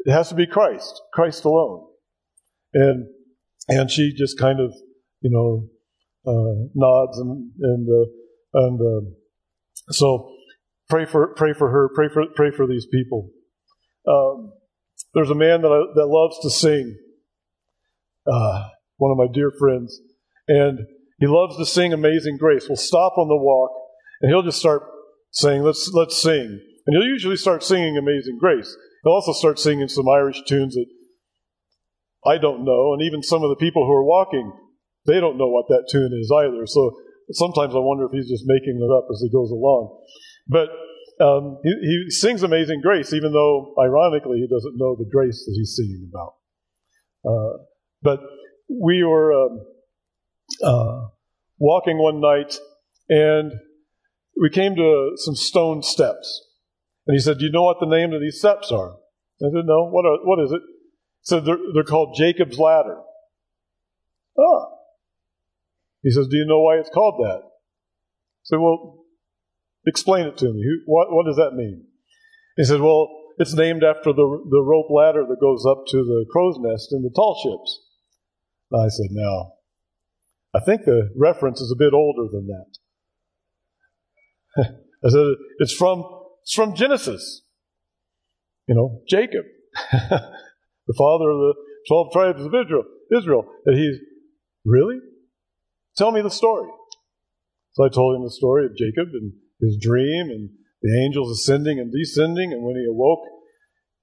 [0.06, 1.88] It has to be Christ, Christ alone.
[2.74, 3.08] And,
[3.70, 4.74] and she just kind of,
[5.22, 5.70] you know,
[6.26, 8.10] uh, nods and, and, uh,
[8.54, 9.16] and um,
[9.90, 10.34] so
[10.90, 13.30] pray for, pray for her, pray for, pray for these people.
[14.08, 14.54] Um,
[15.14, 16.98] there's a man that, I, that loves to sing,
[18.32, 20.00] uh, one of my dear friends,
[20.48, 20.80] and
[21.20, 22.68] he loves to sing Amazing Grace.
[22.68, 23.72] We'll stop on the walk,
[24.22, 24.84] and he'll just start
[25.32, 26.60] saying, let's, let's sing.
[26.86, 28.76] And he'll usually start singing Amazing Grace.
[29.04, 30.86] He'll also start singing some Irish tunes that
[32.26, 34.52] I don't know, and even some of the people who are walking,
[35.06, 36.66] they don't know what that tune is either.
[36.66, 36.96] So
[37.32, 40.00] sometimes I wonder if he's just making it up as he goes along.
[40.48, 40.70] But
[41.24, 45.54] um, he, he, sings Amazing Grace, even though, ironically, he doesn't know the grace that
[45.56, 46.36] he's singing about.
[47.26, 47.64] Uh,
[48.02, 48.20] but
[48.70, 49.60] we were um,
[50.64, 51.08] uh,
[51.58, 52.58] walking one night,
[53.10, 53.54] and
[54.40, 56.46] we came to some stone steps.
[57.08, 58.94] And he said, Do you know what the name of these steps are?
[59.42, 59.90] I said, No.
[59.90, 60.62] What, are, what is it?
[60.62, 62.98] He said, they're, they're called Jacob's Ladder.
[64.38, 64.66] Ah.
[66.02, 67.42] He says, Do you know why it's called that?
[67.44, 69.03] I said, Well,
[69.86, 70.64] Explain it to me.
[70.86, 71.86] What, what does that mean?
[72.56, 76.26] He said, Well, it's named after the, the rope ladder that goes up to the
[76.32, 77.80] crow's nest in the tall ships.
[78.74, 79.54] I said, No.
[80.56, 82.66] I think the reference is a bit older than that.
[85.06, 85.26] I said,
[85.60, 86.06] It's from,
[86.44, 87.42] it's from Genesis.
[88.68, 89.46] You know, Jacob,
[89.92, 91.54] the father of the
[91.90, 92.86] 12 tribes of Israel.
[93.16, 93.46] Israel.
[93.66, 93.98] That he's,
[94.64, 95.00] really?
[95.98, 96.70] Tell me the story.
[97.74, 100.50] So I told him the story of Jacob and his dream and
[100.82, 102.52] the angels ascending and descending.
[102.52, 103.24] And when he awoke,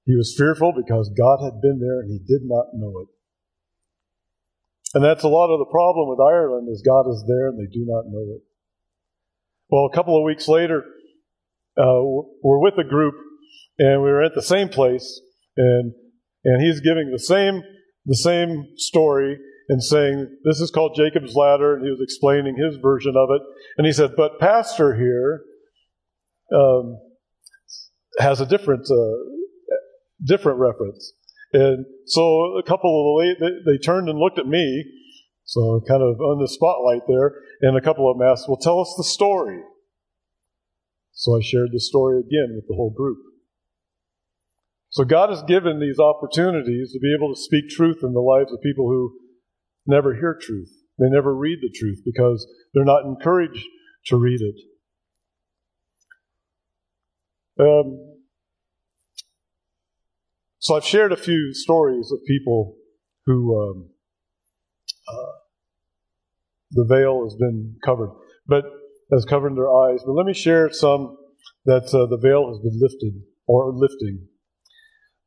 [0.05, 3.09] he was fearful because God had been there and he did not know it.
[4.93, 7.71] And that's a lot of the problem with Ireland is God is there and they
[7.71, 8.41] do not know it.
[9.69, 10.83] Well, a couple of weeks later,
[11.77, 12.03] uh,
[12.43, 13.15] we're with a group
[13.79, 15.21] and we were at the same place
[15.55, 15.93] and
[16.43, 17.61] and he's giving the same
[18.05, 19.37] the same story
[19.69, 23.41] and saying this is called Jacob's ladder and he was explaining his version of it
[23.77, 25.43] and he said but pastor here
[26.53, 26.99] um,
[28.19, 29.17] has a different uh,
[30.23, 31.13] different reference.
[31.53, 34.85] And so a couple of the they, they, turned and looked at me,
[35.43, 38.79] so kind of on the spotlight there, and a couple of them asked, "Well, tell
[38.79, 39.61] us the story."
[41.11, 43.17] So I shared the story again with the whole group.
[44.89, 48.51] So God has given these opportunities to be able to speak truth in the lives
[48.51, 49.17] of people who
[49.85, 50.69] never hear truth.
[50.99, 53.65] They never read the truth because they're not encouraged
[54.07, 54.55] to read it.
[57.61, 58.17] Um,
[60.57, 62.75] so I've shared a few stories of people
[63.27, 63.89] who um,
[65.07, 65.31] uh,
[66.71, 68.11] the veil has been covered,
[68.47, 68.63] but
[69.11, 70.01] has covered their eyes.
[70.03, 71.17] But let me share some
[71.65, 74.27] that uh, the veil has been lifted or lifting.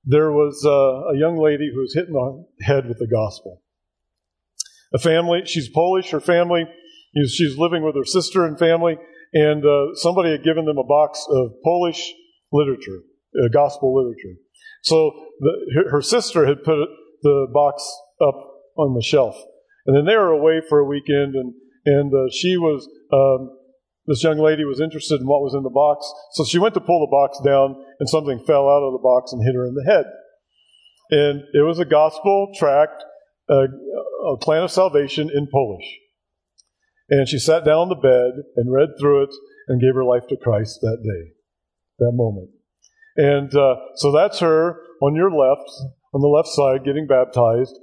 [0.05, 3.63] There was uh, a young lady who was hit in the head with the gospel.
[4.93, 6.11] A family, she's Polish.
[6.11, 6.65] Her family,
[7.29, 8.97] she's living with her sister and family,
[9.33, 12.13] and uh, somebody had given them a box of Polish
[12.55, 13.03] literature,
[13.37, 14.39] uh, gospel literature.
[14.83, 16.89] So the, her sister had put
[17.23, 17.85] the box
[18.21, 18.37] up
[18.79, 19.37] on the shelf,
[19.87, 21.53] and then they were away for a weekend, and
[21.85, 23.51] and uh, she was um,
[24.07, 26.81] this young lady was interested in what was in the box, so she went to
[26.81, 29.75] pull the box down, and something fell out of the box and hit her in
[29.75, 30.05] the head.
[31.11, 33.05] And it was a gospel tract,
[33.51, 33.67] uh,
[34.33, 35.99] a plan of salvation in Polish.
[37.11, 39.35] And she sat down on the bed and read through it
[39.69, 41.34] and gave her life to Christ that day,
[41.99, 42.51] that moment.
[43.17, 45.71] And uh, so that's her on your left,
[46.13, 47.75] on the left side, getting baptized.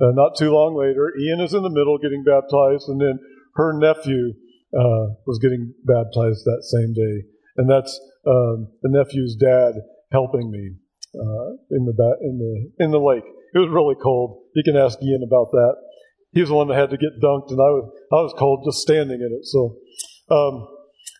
[0.00, 3.18] Uh, not too long later, Ian is in the middle getting baptized, and then
[3.54, 4.34] her nephew
[4.76, 7.26] uh, was getting baptized that same day.
[7.56, 9.72] And that's um, the nephew's dad
[10.12, 10.76] helping me
[11.14, 13.24] uh, in the ba- in the in the lake.
[13.54, 14.44] It was really cold.
[14.54, 15.76] You can ask Ian about that.
[16.32, 18.64] He was the one that had to get dunked, and I was I was cold
[18.66, 19.46] just standing in it.
[19.46, 19.78] So,
[20.28, 20.68] um,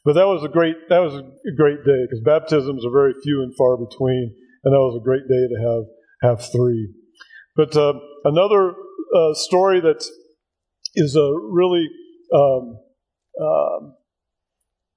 [0.06, 3.42] but that was a great that was a great day because baptisms are very few
[3.42, 6.94] and far between, and that was a great day to have have three.
[7.56, 10.06] But uh, another uh, story that
[10.94, 11.88] is a really
[12.32, 12.78] um,
[13.34, 13.90] uh,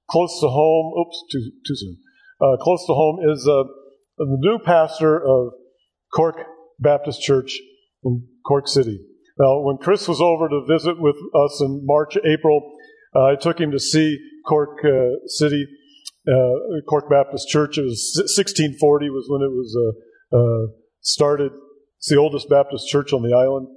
[0.08, 0.94] close to home.
[1.00, 1.96] Oops, too too soon.
[2.40, 3.64] Uh, close to home is uh,
[4.16, 5.54] the new pastor of
[6.14, 6.36] Cork
[6.78, 7.58] Baptist Church
[8.04, 9.00] in Cork City.
[9.40, 12.76] Now, when Chris was over to visit with us in March, April,
[13.16, 15.66] uh, I took him to see Cork uh, City,
[16.28, 17.78] uh, Cork Baptist Church.
[17.78, 20.66] It was 1640 was when it was uh, uh,
[21.00, 21.52] started.
[21.98, 23.68] It's the oldest Baptist church on the island.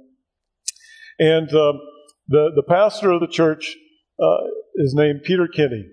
[1.18, 1.80] And um,
[2.28, 3.76] the, the pastor of the church
[4.20, 4.46] uh,
[4.76, 5.84] is named Peter Kinney.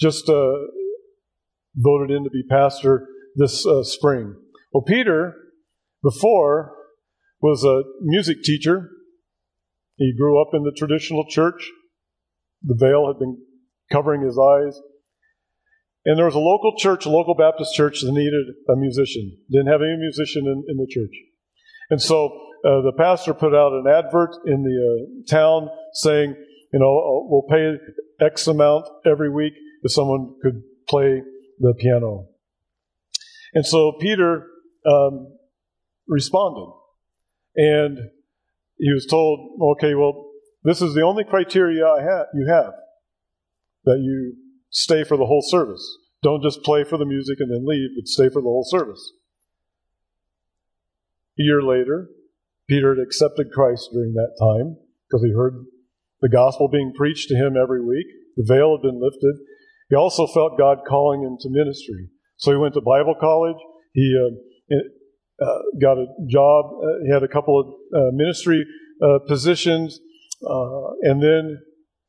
[0.00, 4.34] Just voted in to be pastor this spring.
[4.72, 5.34] Well, Peter,
[6.02, 6.72] before,
[7.40, 8.90] was a music teacher.
[9.96, 11.70] He grew up in the traditional church.
[12.62, 13.38] The veil had been
[13.90, 14.80] covering his eyes.
[16.04, 19.36] And there was a local church, a local Baptist church, that needed a musician.
[19.50, 21.14] Didn't have any musician in, in the church.
[21.90, 22.26] And so
[22.64, 26.34] uh, the pastor put out an advert in the uh, town saying,
[26.72, 27.74] you know, uh, we'll pay
[28.24, 31.22] X amount every week if someone could play
[31.58, 32.28] the piano.
[33.54, 34.46] And so Peter
[34.86, 35.36] um,
[36.06, 36.72] responded.
[37.56, 37.98] And
[38.78, 40.30] he was told, okay, well,
[40.62, 42.72] this is the only criteria I have, you have
[43.84, 44.34] that you
[44.70, 45.84] stay for the whole service.
[46.22, 49.12] Don't just play for the music and then leave, but stay for the whole service.
[51.38, 52.08] A year later,
[52.68, 54.76] Peter had accepted Christ during that time
[55.08, 55.64] because he heard
[56.20, 58.06] the gospel being preached to him every week.
[58.36, 59.36] The veil had been lifted.
[59.88, 62.08] He also felt God calling him to ministry.
[62.36, 63.56] So he went to Bible college.
[63.94, 64.14] He
[64.70, 64.74] uh,
[65.40, 66.66] uh, got a job.
[66.82, 68.64] Uh, he had a couple of uh, ministry
[69.00, 70.00] uh, positions,
[71.02, 71.58] and then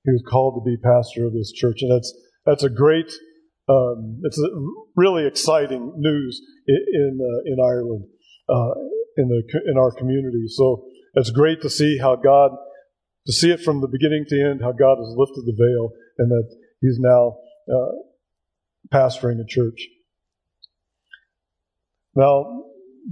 [0.05, 1.77] he was called to be pastor of this church.
[1.81, 2.13] And that's
[2.45, 3.11] that's a great,
[3.67, 4.49] um, it's a
[4.95, 8.05] really exciting news in in, in Ireland,
[9.17, 10.45] in the in our community.
[10.47, 10.85] So
[11.15, 12.51] it's great to see how God,
[13.27, 16.31] to see it from the beginning to end, how God has lifted the veil, and
[16.31, 17.37] that He's now
[18.91, 19.87] pastoring a church.
[22.15, 22.63] Now,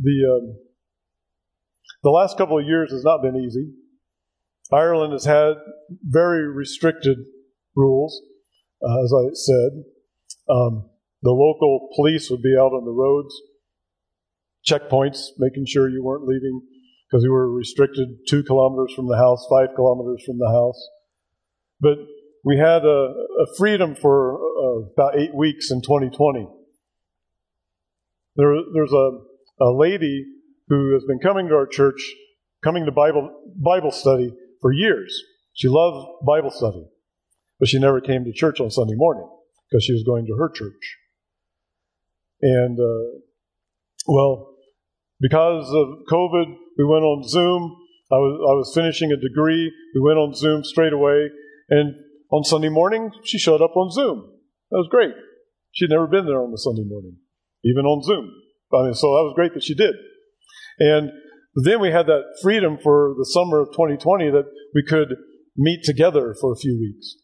[0.02, 0.58] the um,
[2.04, 3.74] the last couple of years has not been easy.
[4.72, 5.56] Ireland has had
[6.04, 7.18] very restricted
[7.76, 8.22] rules,
[8.84, 9.84] uh, as I said.
[10.50, 10.90] Um,
[11.22, 13.34] the local police would be out on the roads,
[14.68, 16.62] checkpoints, making sure you weren't leaving
[17.10, 20.90] because you were restricted two kilometers from the house, five kilometers from the house.
[21.80, 21.98] But
[22.44, 26.48] we had a, a freedom for uh, about eight weeks in 2020.
[28.36, 29.12] There, there's a
[29.60, 30.26] a lady
[30.68, 32.14] who has been coming to our church,
[32.64, 35.24] coming to Bible, Bible study for years.
[35.54, 36.86] She loved Bible study,
[37.60, 39.28] but she never came to church on Sunday morning
[39.70, 40.98] because she was going to her church.
[42.42, 43.20] And, uh,
[44.08, 44.56] well,
[45.20, 47.76] because of COVID, we went on Zoom.
[48.12, 49.72] I was, I was finishing a degree.
[49.96, 51.30] We went on Zoom straight away.
[51.70, 51.96] And
[52.32, 54.32] on Sunday morning, she showed up on Zoom.
[54.72, 55.14] That was great.
[55.72, 57.18] She'd never been there on the Sunday morning,
[57.64, 58.32] even on Zoom.
[58.74, 59.96] I mean, so that was great that she did.
[60.80, 61.12] And
[61.66, 64.46] then we had that freedom for the summer of 2020 that
[64.76, 65.16] we could
[65.56, 67.16] meet together for a few weeks.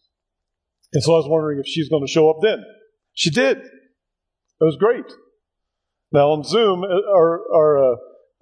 [0.93, 2.63] And so I was wondering if she's going to show up then.
[3.13, 3.57] She did.
[3.57, 5.05] It was great.
[6.11, 7.95] Now on Zoom, uh, our, our uh,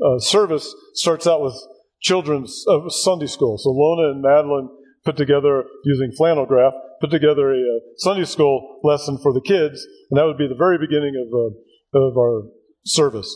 [0.04, 1.56] uh, service starts out with
[2.02, 3.58] children's uh, Sunday school.
[3.58, 4.70] So Lona and Madeline
[5.04, 9.42] put together, using flannel graph, put together a, a, uh, Sunday school lesson for the
[9.42, 12.44] kids, and that would be the very beginning of, uh, of our
[12.86, 13.36] service.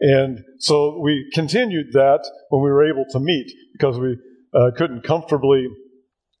[0.00, 4.16] And so we continued that when we were able to meet because we
[4.54, 5.66] uh, couldn't comfortably,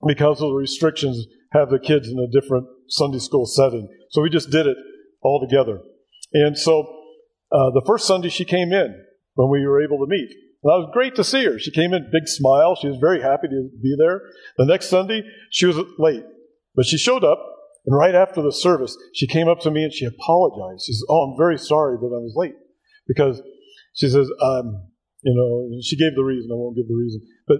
[0.06, 3.88] because of the restrictions, have the kids in a different Sunday school setting.
[4.10, 4.76] So we just did it
[5.22, 5.80] all together.
[6.32, 6.80] And so
[7.52, 9.04] uh, the first Sunday she came in
[9.34, 10.30] when we were able to meet.
[10.62, 11.58] And that was great to see her.
[11.58, 12.76] She came in, big smile.
[12.76, 14.22] She was very happy to be there.
[14.58, 16.24] The next Sunday, she was late,
[16.74, 17.38] but she showed up.
[17.86, 20.84] And right after the service, she came up to me and she apologized.
[20.84, 22.54] She said, "Oh, I'm very sorry that I was late,"
[23.10, 23.42] because
[23.94, 24.86] she says, um,
[25.22, 26.50] "You know," she gave the reason.
[26.52, 27.58] I won't give the reason, but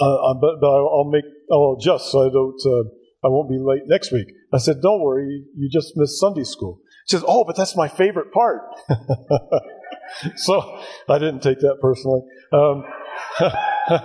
[0.00, 2.88] uh, uh, but, but I'll make I'll adjust so I don't uh,
[3.24, 4.28] I won't be late next week.
[4.52, 7.88] I said, "Don't worry, you just missed Sunday school." She says, "Oh, but that's my
[7.88, 8.62] favorite part."
[10.36, 12.20] so I didn't take that personally.
[12.52, 12.84] Um,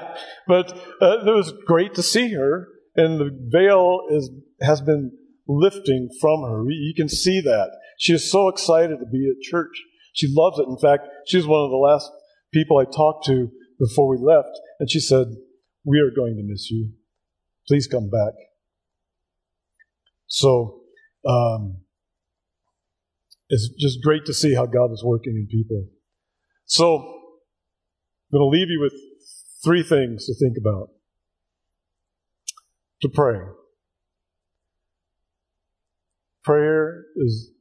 [0.47, 0.71] but
[1.01, 4.31] uh, it was great to see her, and the veil is
[4.61, 5.11] has been
[5.47, 6.63] lifting from her.
[6.69, 9.81] You can see that she is so excited to be at church.
[10.13, 10.67] She loves it.
[10.67, 12.09] In fact, she was one of the last
[12.53, 15.27] people I talked to before we left, and she said,
[15.85, 16.91] "We are going to miss you.
[17.67, 18.33] Please come back."
[20.27, 20.79] So.
[21.25, 21.77] Um,
[23.47, 25.85] it's just great to see how God is working in people.
[26.65, 28.93] So, I'm going to leave you with
[29.63, 30.89] three things to think about.
[33.03, 33.39] To pray.
[36.43, 37.52] Prayer is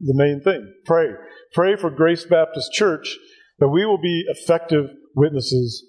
[0.00, 0.72] the main thing.
[0.86, 1.08] Pray.
[1.54, 3.16] Pray for Grace Baptist Church
[3.58, 5.84] that we will be effective witnesses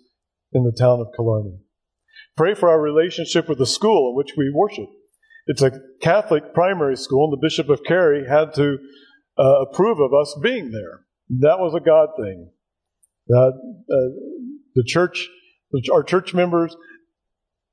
[0.53, 1.59] in the town of Killarney.
[2.35, 4.87] Pray for our relationship with the school in which we worship.
[5.45, 8.77] It's a Catholic primary school, and the Bishop of Kerry had to
[9.37, 11.01] uh, approve of us being there.
[11.39, 12.51] That was a God thing.
[13.27, 14.19] That uh,
[14.75, 15.27] the church,
[15.91, 16.75] our church members,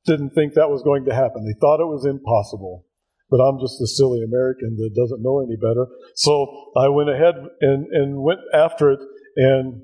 [0.06, 1.44] didn't think that was going to happen.
[1.44, 2.85] They thought it was impossible.
[3.28, 5.86] But I'm just a silly American that doesn't know any better.
[6.14, 9.00] So I went ahead and, and went after it,
[9.36, 9.82] and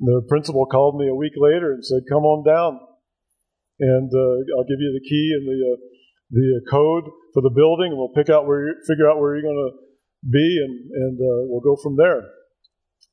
[0.00, 2.80] the principal called me a week later and said, "Come on down,
[3.78, 5.76] and uh, I'll give you the key and the uh,
[6.30, 9.70] the code for the building, and we'll pick out where figure out where you're going
[9.70, 9.76] to
[10.28, 12.22] be, and and uh, we'll go from there.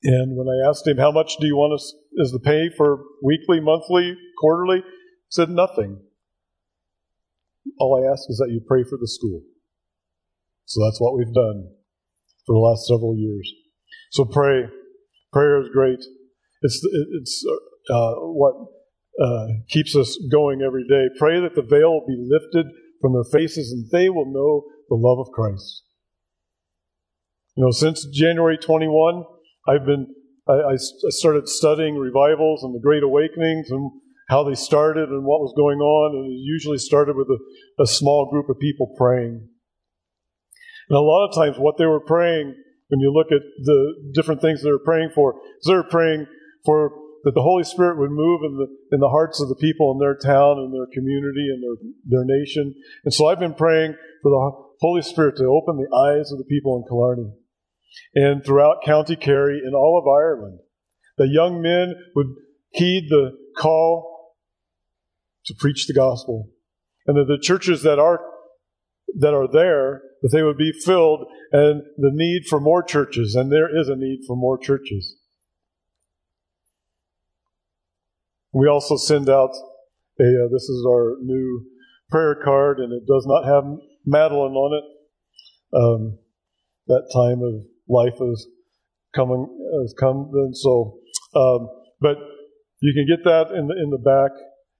[0.03, 3.03] And when I asked him how much do you want us is the pay for
[3.23, 5.99] weekly, monthly, quarterly, he said nothing.
[7.79, 9.41] All I ask is that you pray for the school.
[10.65, 11.69] So that's what we've done
[12.45, 13.51] for the last several years.
[14.11, 14.65] So pray.
[15.31, 15.99] Prayer is great.
[16.61, 16.81] It's
[17.21, 17.45] it's
[17.89, 18.55] uh, what
[19.21, 21.05] uh, keeps us going every day.
[21.17, 22.67] Pray that the veil will be lifted
[23.01, 25.83] from their faces and they will know the love of Christ.
[27.55, 29.23] You know, since January 21,
[29.67, 30.07] I've been,
[30.47, 30.75] I, I
[31.09, 33.91] started studying revivals and the Great Awakenings and
[34.27, 36.15] how they started and what was going on.
[36.15, 39.47] And it usually started with a, a small group of people praying.
[40.89, 42.55] And a lot of times, what they were praying,
[42.87, 46.25] when you look at the different things they were praying for, is they were praying
[46.65, 46.91] for
[47.23, 49.99] that the Holy Spirit would move in the, in the hearts of the people in
[49.99, 51.75] their town and their community and their,
[52.05, 52.73] their nation.
[53.03, 56.47] And so I've been praying for the Holy Spirit to open the eyes of the
[56.47, 57.33] people in Killarney
[58.15, 60.59] and throughout County Kerry and all of Ireland.
[61.17, 62.27] That young men would
[62.71, 64.16] heed the call
[65.47, 66.49] to preach the gospel.
[67.05, 68.19] And that the churches that are
[69.19, 73.51] that are there, that they would be filled and the need for more churches, and
[73.51, 75.15] there is a need for more churches.
[78.51, 79.51] We also send out
[80.19, 81.65] a, uh, this is our new
[82.09, 83.63] prayer card, and it does not have
[84.05, 84.83] Madeline on it.
[85.77, 86.19] Um,
[86.87, 88.47] that time of life is
[89.15, 89.47] coming,
[89.81, 90.99] has come, and so,
[91.35, 91.69] um,
[91.99, 92.17] but
[92.79, 94.31] you can get that in the, in the back.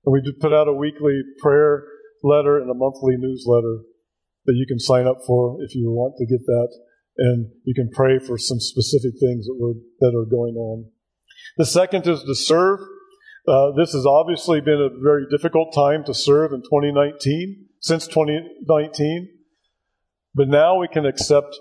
[0.08, 1.84] And we put out a weekly prayer
[2.24, 3.80] letter and a monthly newsletter
[4.46, 6.70] that you can sign up for if you want to get that.
[7.18, 10.86] And you can pray for some specific things that, were, that are going on.
[11.58, 12.80] The second is to serve.
[13.46, 19.28] Uh, this has obviously been a very difficult time to serve in 2019, since 2019.
[20.34, 21.54] But now we can accept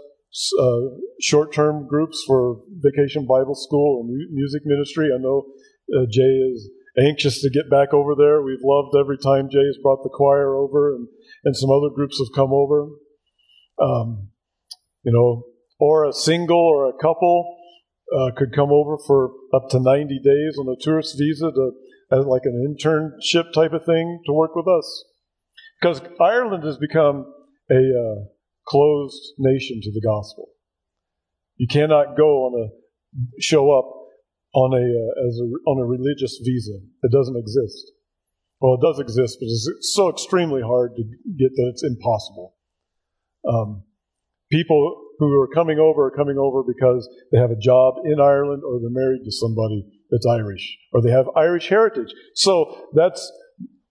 [0.60, 0.80] uh,
[1.20, 5.08] short term groups for vacation Bible school or mu- music ministry.
[5.12, 5.46] I know
[5.98, 8.42] uh, Jay is anxious to get back over there.
[8.42, 11.08] We've loved every time Jay has brought the choir over, and,
[11.44, 12.88] and some other groups have come over.
[13.80, 14.28] Um,
[15.02, 15.44] you know,
[15.78, 17.56] or a single or a couple
[18.16, 22.42] uh, could come over for up to 90 days on a tourist visa to like
[22.44, 25.04] an internship type of thing to work with us.
[25.80, 27.26] Because Ireland has become
[27.70, 28.24] a uh,
[28.66, 30.48] closed nation to the gospel.
[31.56, 34.05] You cannot go on a show up
[34.56, 36.80] on a uh, as a, on a religious visa.
[37.02, 37.92] It doesn't exist.
[38.60, 42.56] Well, it does exist, but it's so extremely hard to get that it's impossible.
[43.46, 43.84] Um,
[44.50, 48.62] people who are coming over are coming over because they have a job in Ireland
[48.66, 52.14] or they're married to somebody that's Irish or they have Irish heritage.
[52.34, 53.30] So that's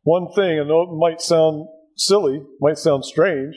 [0.02, 0.60] one thing.
[0.60, 3.56] I know it might sound silly, might sound strange,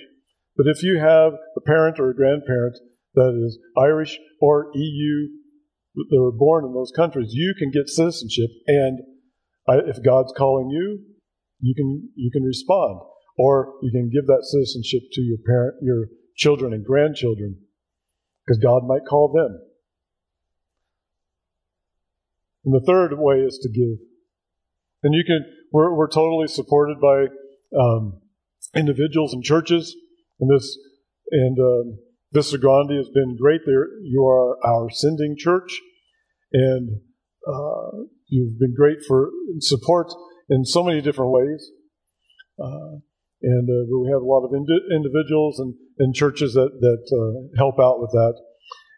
[0.56, 2.76] but if you have a parent or a grandparent
[3.14, 5.28] that is Irish or EU,
[6.10, 9.00] that were born in those countries, you can get citizenship, and
[9.86, 11.00] if God's calling you,
[11.60, 13.00] you can you can respond,
[13.36, 17.58] or you can give that citizenship to your parent, your children and grandchildren,
[18.46, 19.60] because God might call them.
[22.64, 23.98] And the third way is to give.
[25.02, 27.26] And you can, we're, we're totally supported by
[27.78, 28.20] um,
[28.74, 29.96] individuals and churches.
[30.40, 30.76] And this,
[31.30, 31.98] and um,
[32.32, 33.62] Vista Grande has been great.
[33.64, 35.80] There, you are our sending church,
[36.52, 37.00] and
[37.46, 40.12] uh, you've been great for support
[40.50, 41.70] in so many different ways.
[42.62, 43.00] Uh,
[43.40, 47.56] and uh, we have a lot of indi- individuals and, and churches that that uh,
[47.56, 48.34] help out with that.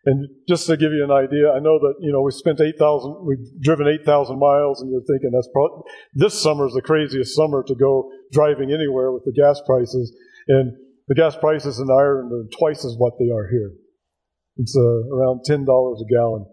[0.07, 2.79] And just to give you an idea, I know that you know we spent eight
[2.79, 5.83] thousand, we've driven eight thousand miles, and you're thinking that's probably
[6.15, 10.11] this summer is the craziest summer to go driving anywhere with the gas prices,
[10.49, 10.73] and
[11.11, 13.73] the gas prices in Ireland are twice as what they are here.
[14.57, 16.47] It's uh, around ten dollars a gallon,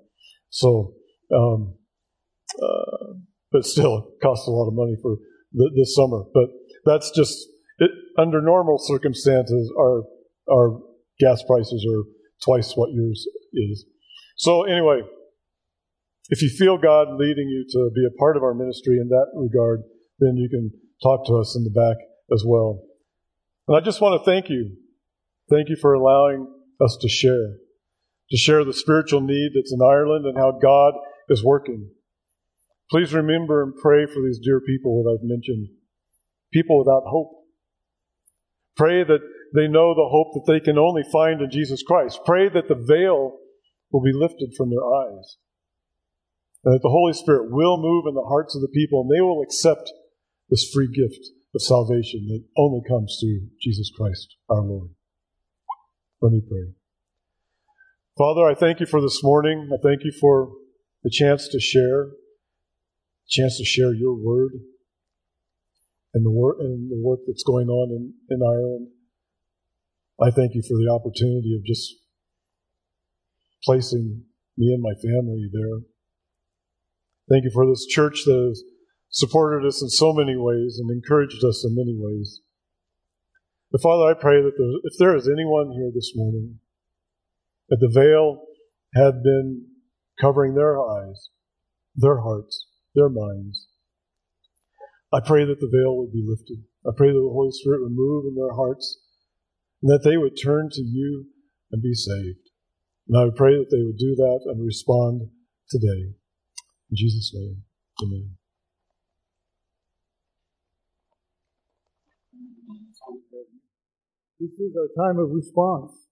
[0.49, 0.95] so
[1.33, 1.75] um,
[2.61, 3.13] uh,
[3.51, 5.17] but still, it costs a lot of money for
[5.75, 6.23] this summer.
[6.33, 6.49] But
[6.85, 7.37] that's just
[7.77, 10.03] it, under normal circumstances, our
[10.51, 10.79] our
[11.19, 12.03] gas prices are
[12.43, 13.85] twice what yours is.
[14.37, 15.01] So, anyway,
[16.29, 19.27] if you feel God leading you to be a part of our ministry in that
[19.35, 19.81] regard,
[20.19, 20.71] then you can
[21.03, 21.97] talk to us in the back
[22.33, 22.86] as well.
[23.67, 24.77] And I just want to thank you.
[25.49, 26.47] Thank you for allowing
[26.81, 27.57] us to share,
[28.31, 30.93] to share the spiritual need that's in Ireland and how God
[31.29, 31.89] is working.
[32.89, 35.67] Please remember and pray for these dear people that I've mentioned,
[36.53, 37.31] people without hope.
[38.77, 39.19] Pray that
[39.55, 42.21] they know the hope that they can only find in Jesus Christ.
[42.25, 43.37] Pray that the veil
[43.91, 45.37] will be lifted from their eyes.
[46.63, 49.21] And that the Holy Spirit will move in the hearts of the people and they
[49.21, 49.91] will accept
[50.49, 54.89] this free gift of salvation that only comes through Jesus Christ our Lord.
[56.21, 56.73] Let me pray.
[58.17, 59.69] Father, I thank you for this morning.
[59.71, 60.51] I thank you for
[61.03, 62.09] the chance to share,
[63.29, 64.51] chance to share your word
[66.13, 68.87] and the work and the work that's going on in, in Ireland.
[70.19, 71.93] I thank you for the opportunity of just
[73.63, 74.23] placing
[74.57, 75.85] me and my family there.
[77.29, 78.63] Thank you for this church that has
[79.09, 82.41] supported us in so many ways and encouraged us in many ways.
[83.71, 86.59] But Father, I pray that if there is anyone here this morning
[87.69, 88.43] that the veil
[88.95, 89.65] had been
[90.19, 91.29] covering their eyes,
[91.95, 93.67] their hearts, their minds,
[95.11, 96.63] I pray that the veil would be lifted.
[96.85, 98.99] I pray that the Holy Spirit would move in their hearts
[99.81, 101.27] and that they would turn to you
[101.71, 102.49] and be saved.
[103.07, 105.29] And I pray that they would do that and respond
[105.69, 106.13] today.
[106.89, 107.63] In Jesus' name,
[108.03, 108.36] amen.
[114.39, 116.09] This is our time of response.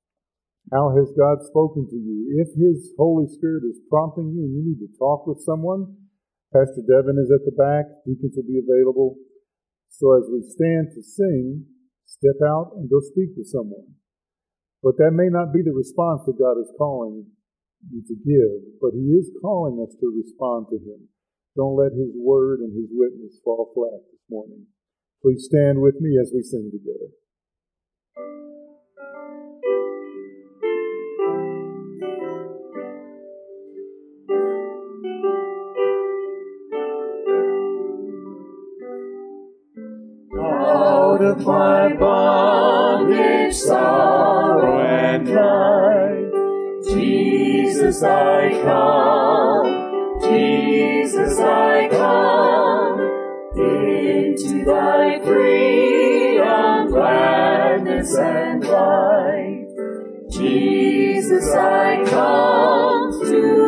[0.74, 2.42] How has God spoken to you?
[2.42, 5.94] If His Holy Spirit is prompting you and you need to talk with someone,
[6.54, 7.86] Pastor Devin is at the back.
[8.06, 9.16] Deacons will be available.
[9.90, 11.70] So as we stand to sing,
[12.06, 13.98] Step out and go speak to someone.
[14.82, 17.26] But that may not be the response that God is calling
[17.90, 21.10] you to give, but He is calling us to respond to Him.
[21.58, 24.70] Don't let His word and His witness fall flat this morning.
[25.22, 27.10] Please stand with me as we sing together.
[41.16, 46.32] Out of my bondage, sorrow, and pride.
[46.84, 53.00] Jesus, I come, Jesus, I come,
[53.56, 59.68] into thy freedom, gladness, and light.
[60.30, 63.65] Jesus, I come to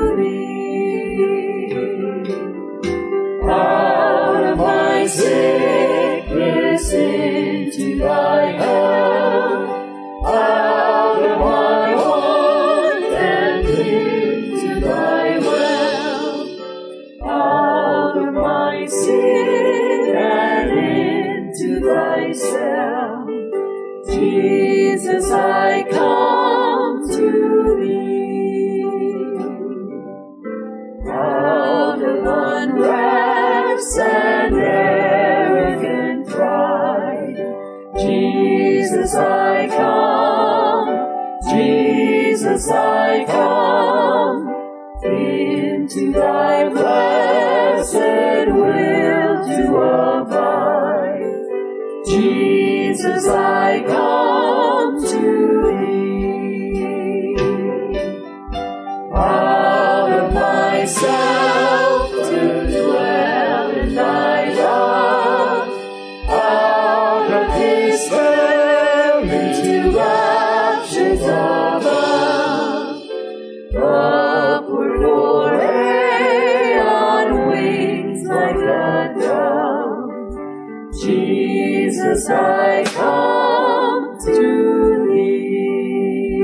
[82.29, 86.43] I come to thee.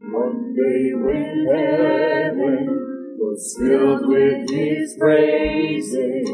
[0.00, 6.28] One day when heaven was filled with his praises,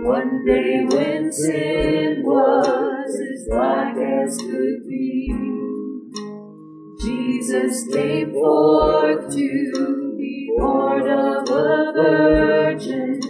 [0.00, 5.63] one day when sin was as black as could be,
[7.04, 13.20] Jesus came forth to be born of a virgin,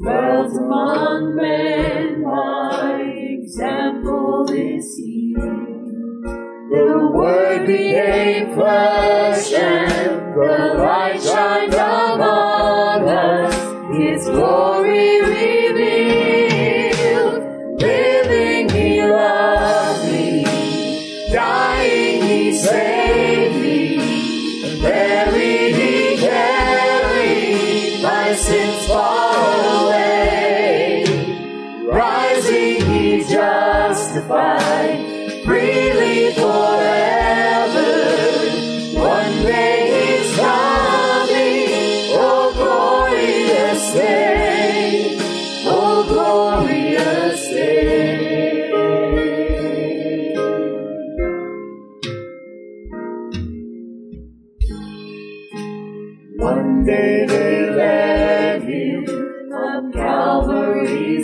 [0.00, 5.34] dwelt among men, my example is he.
[5.34, 13.54] The Word became flesh and the light shined among us.
[13.94, 14.75] His glory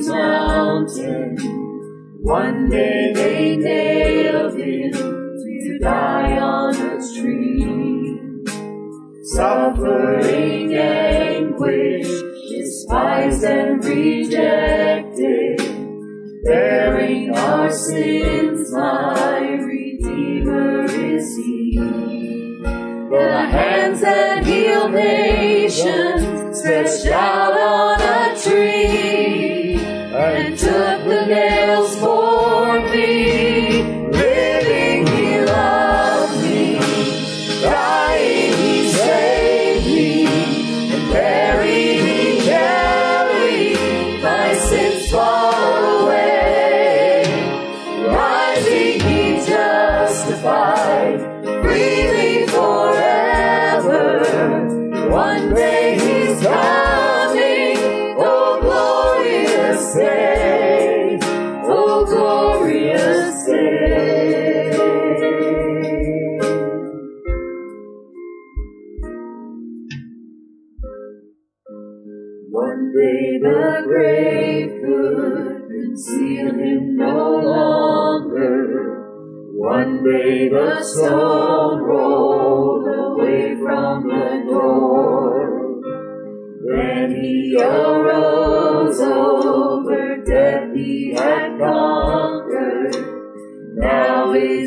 [0.02, 1.36] Calvary's mountain.
[2.22, 8.18] One day they nailed him to die on a tree.
[9.24, 12.08] Suffering anguish,
[12.50, 15.58] despised and rejected,
[16.44, 21.78] bearing our sins, my Redeemer is he.
[23.10, 27.61] The hands that heal nations stretched out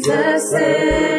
[0.07, 1.14] Now is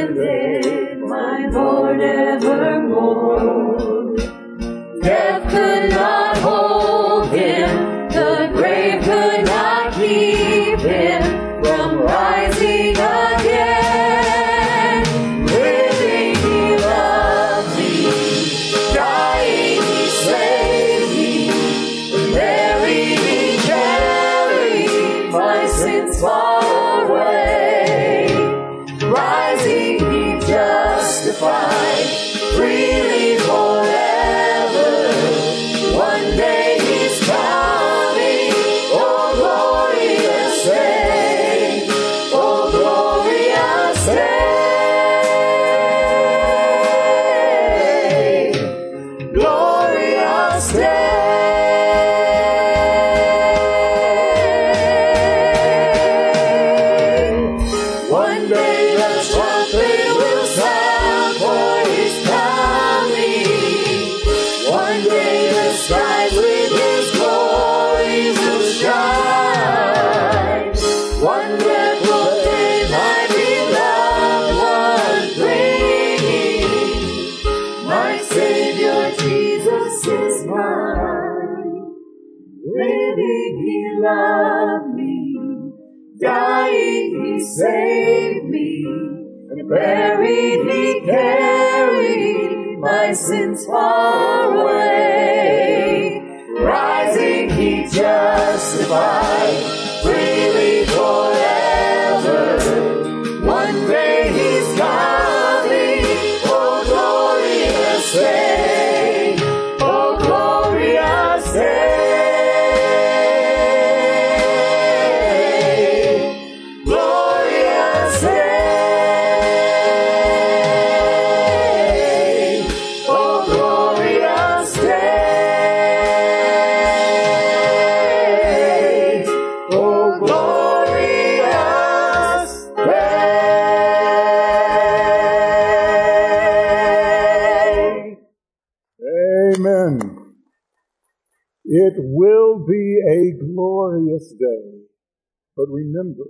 [145.67, 146.25] But remember,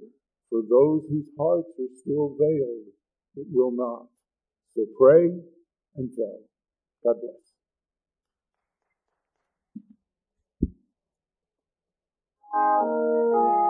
[0.51, 2.89] for those whose hearts are still veiled,
[3.37, 4.09] it will not.
[4.77, 5.27] So pray
[5.97, 6.41] and tell.
[7.05, 7.47] God bless.
[12.55, 13.66] Thank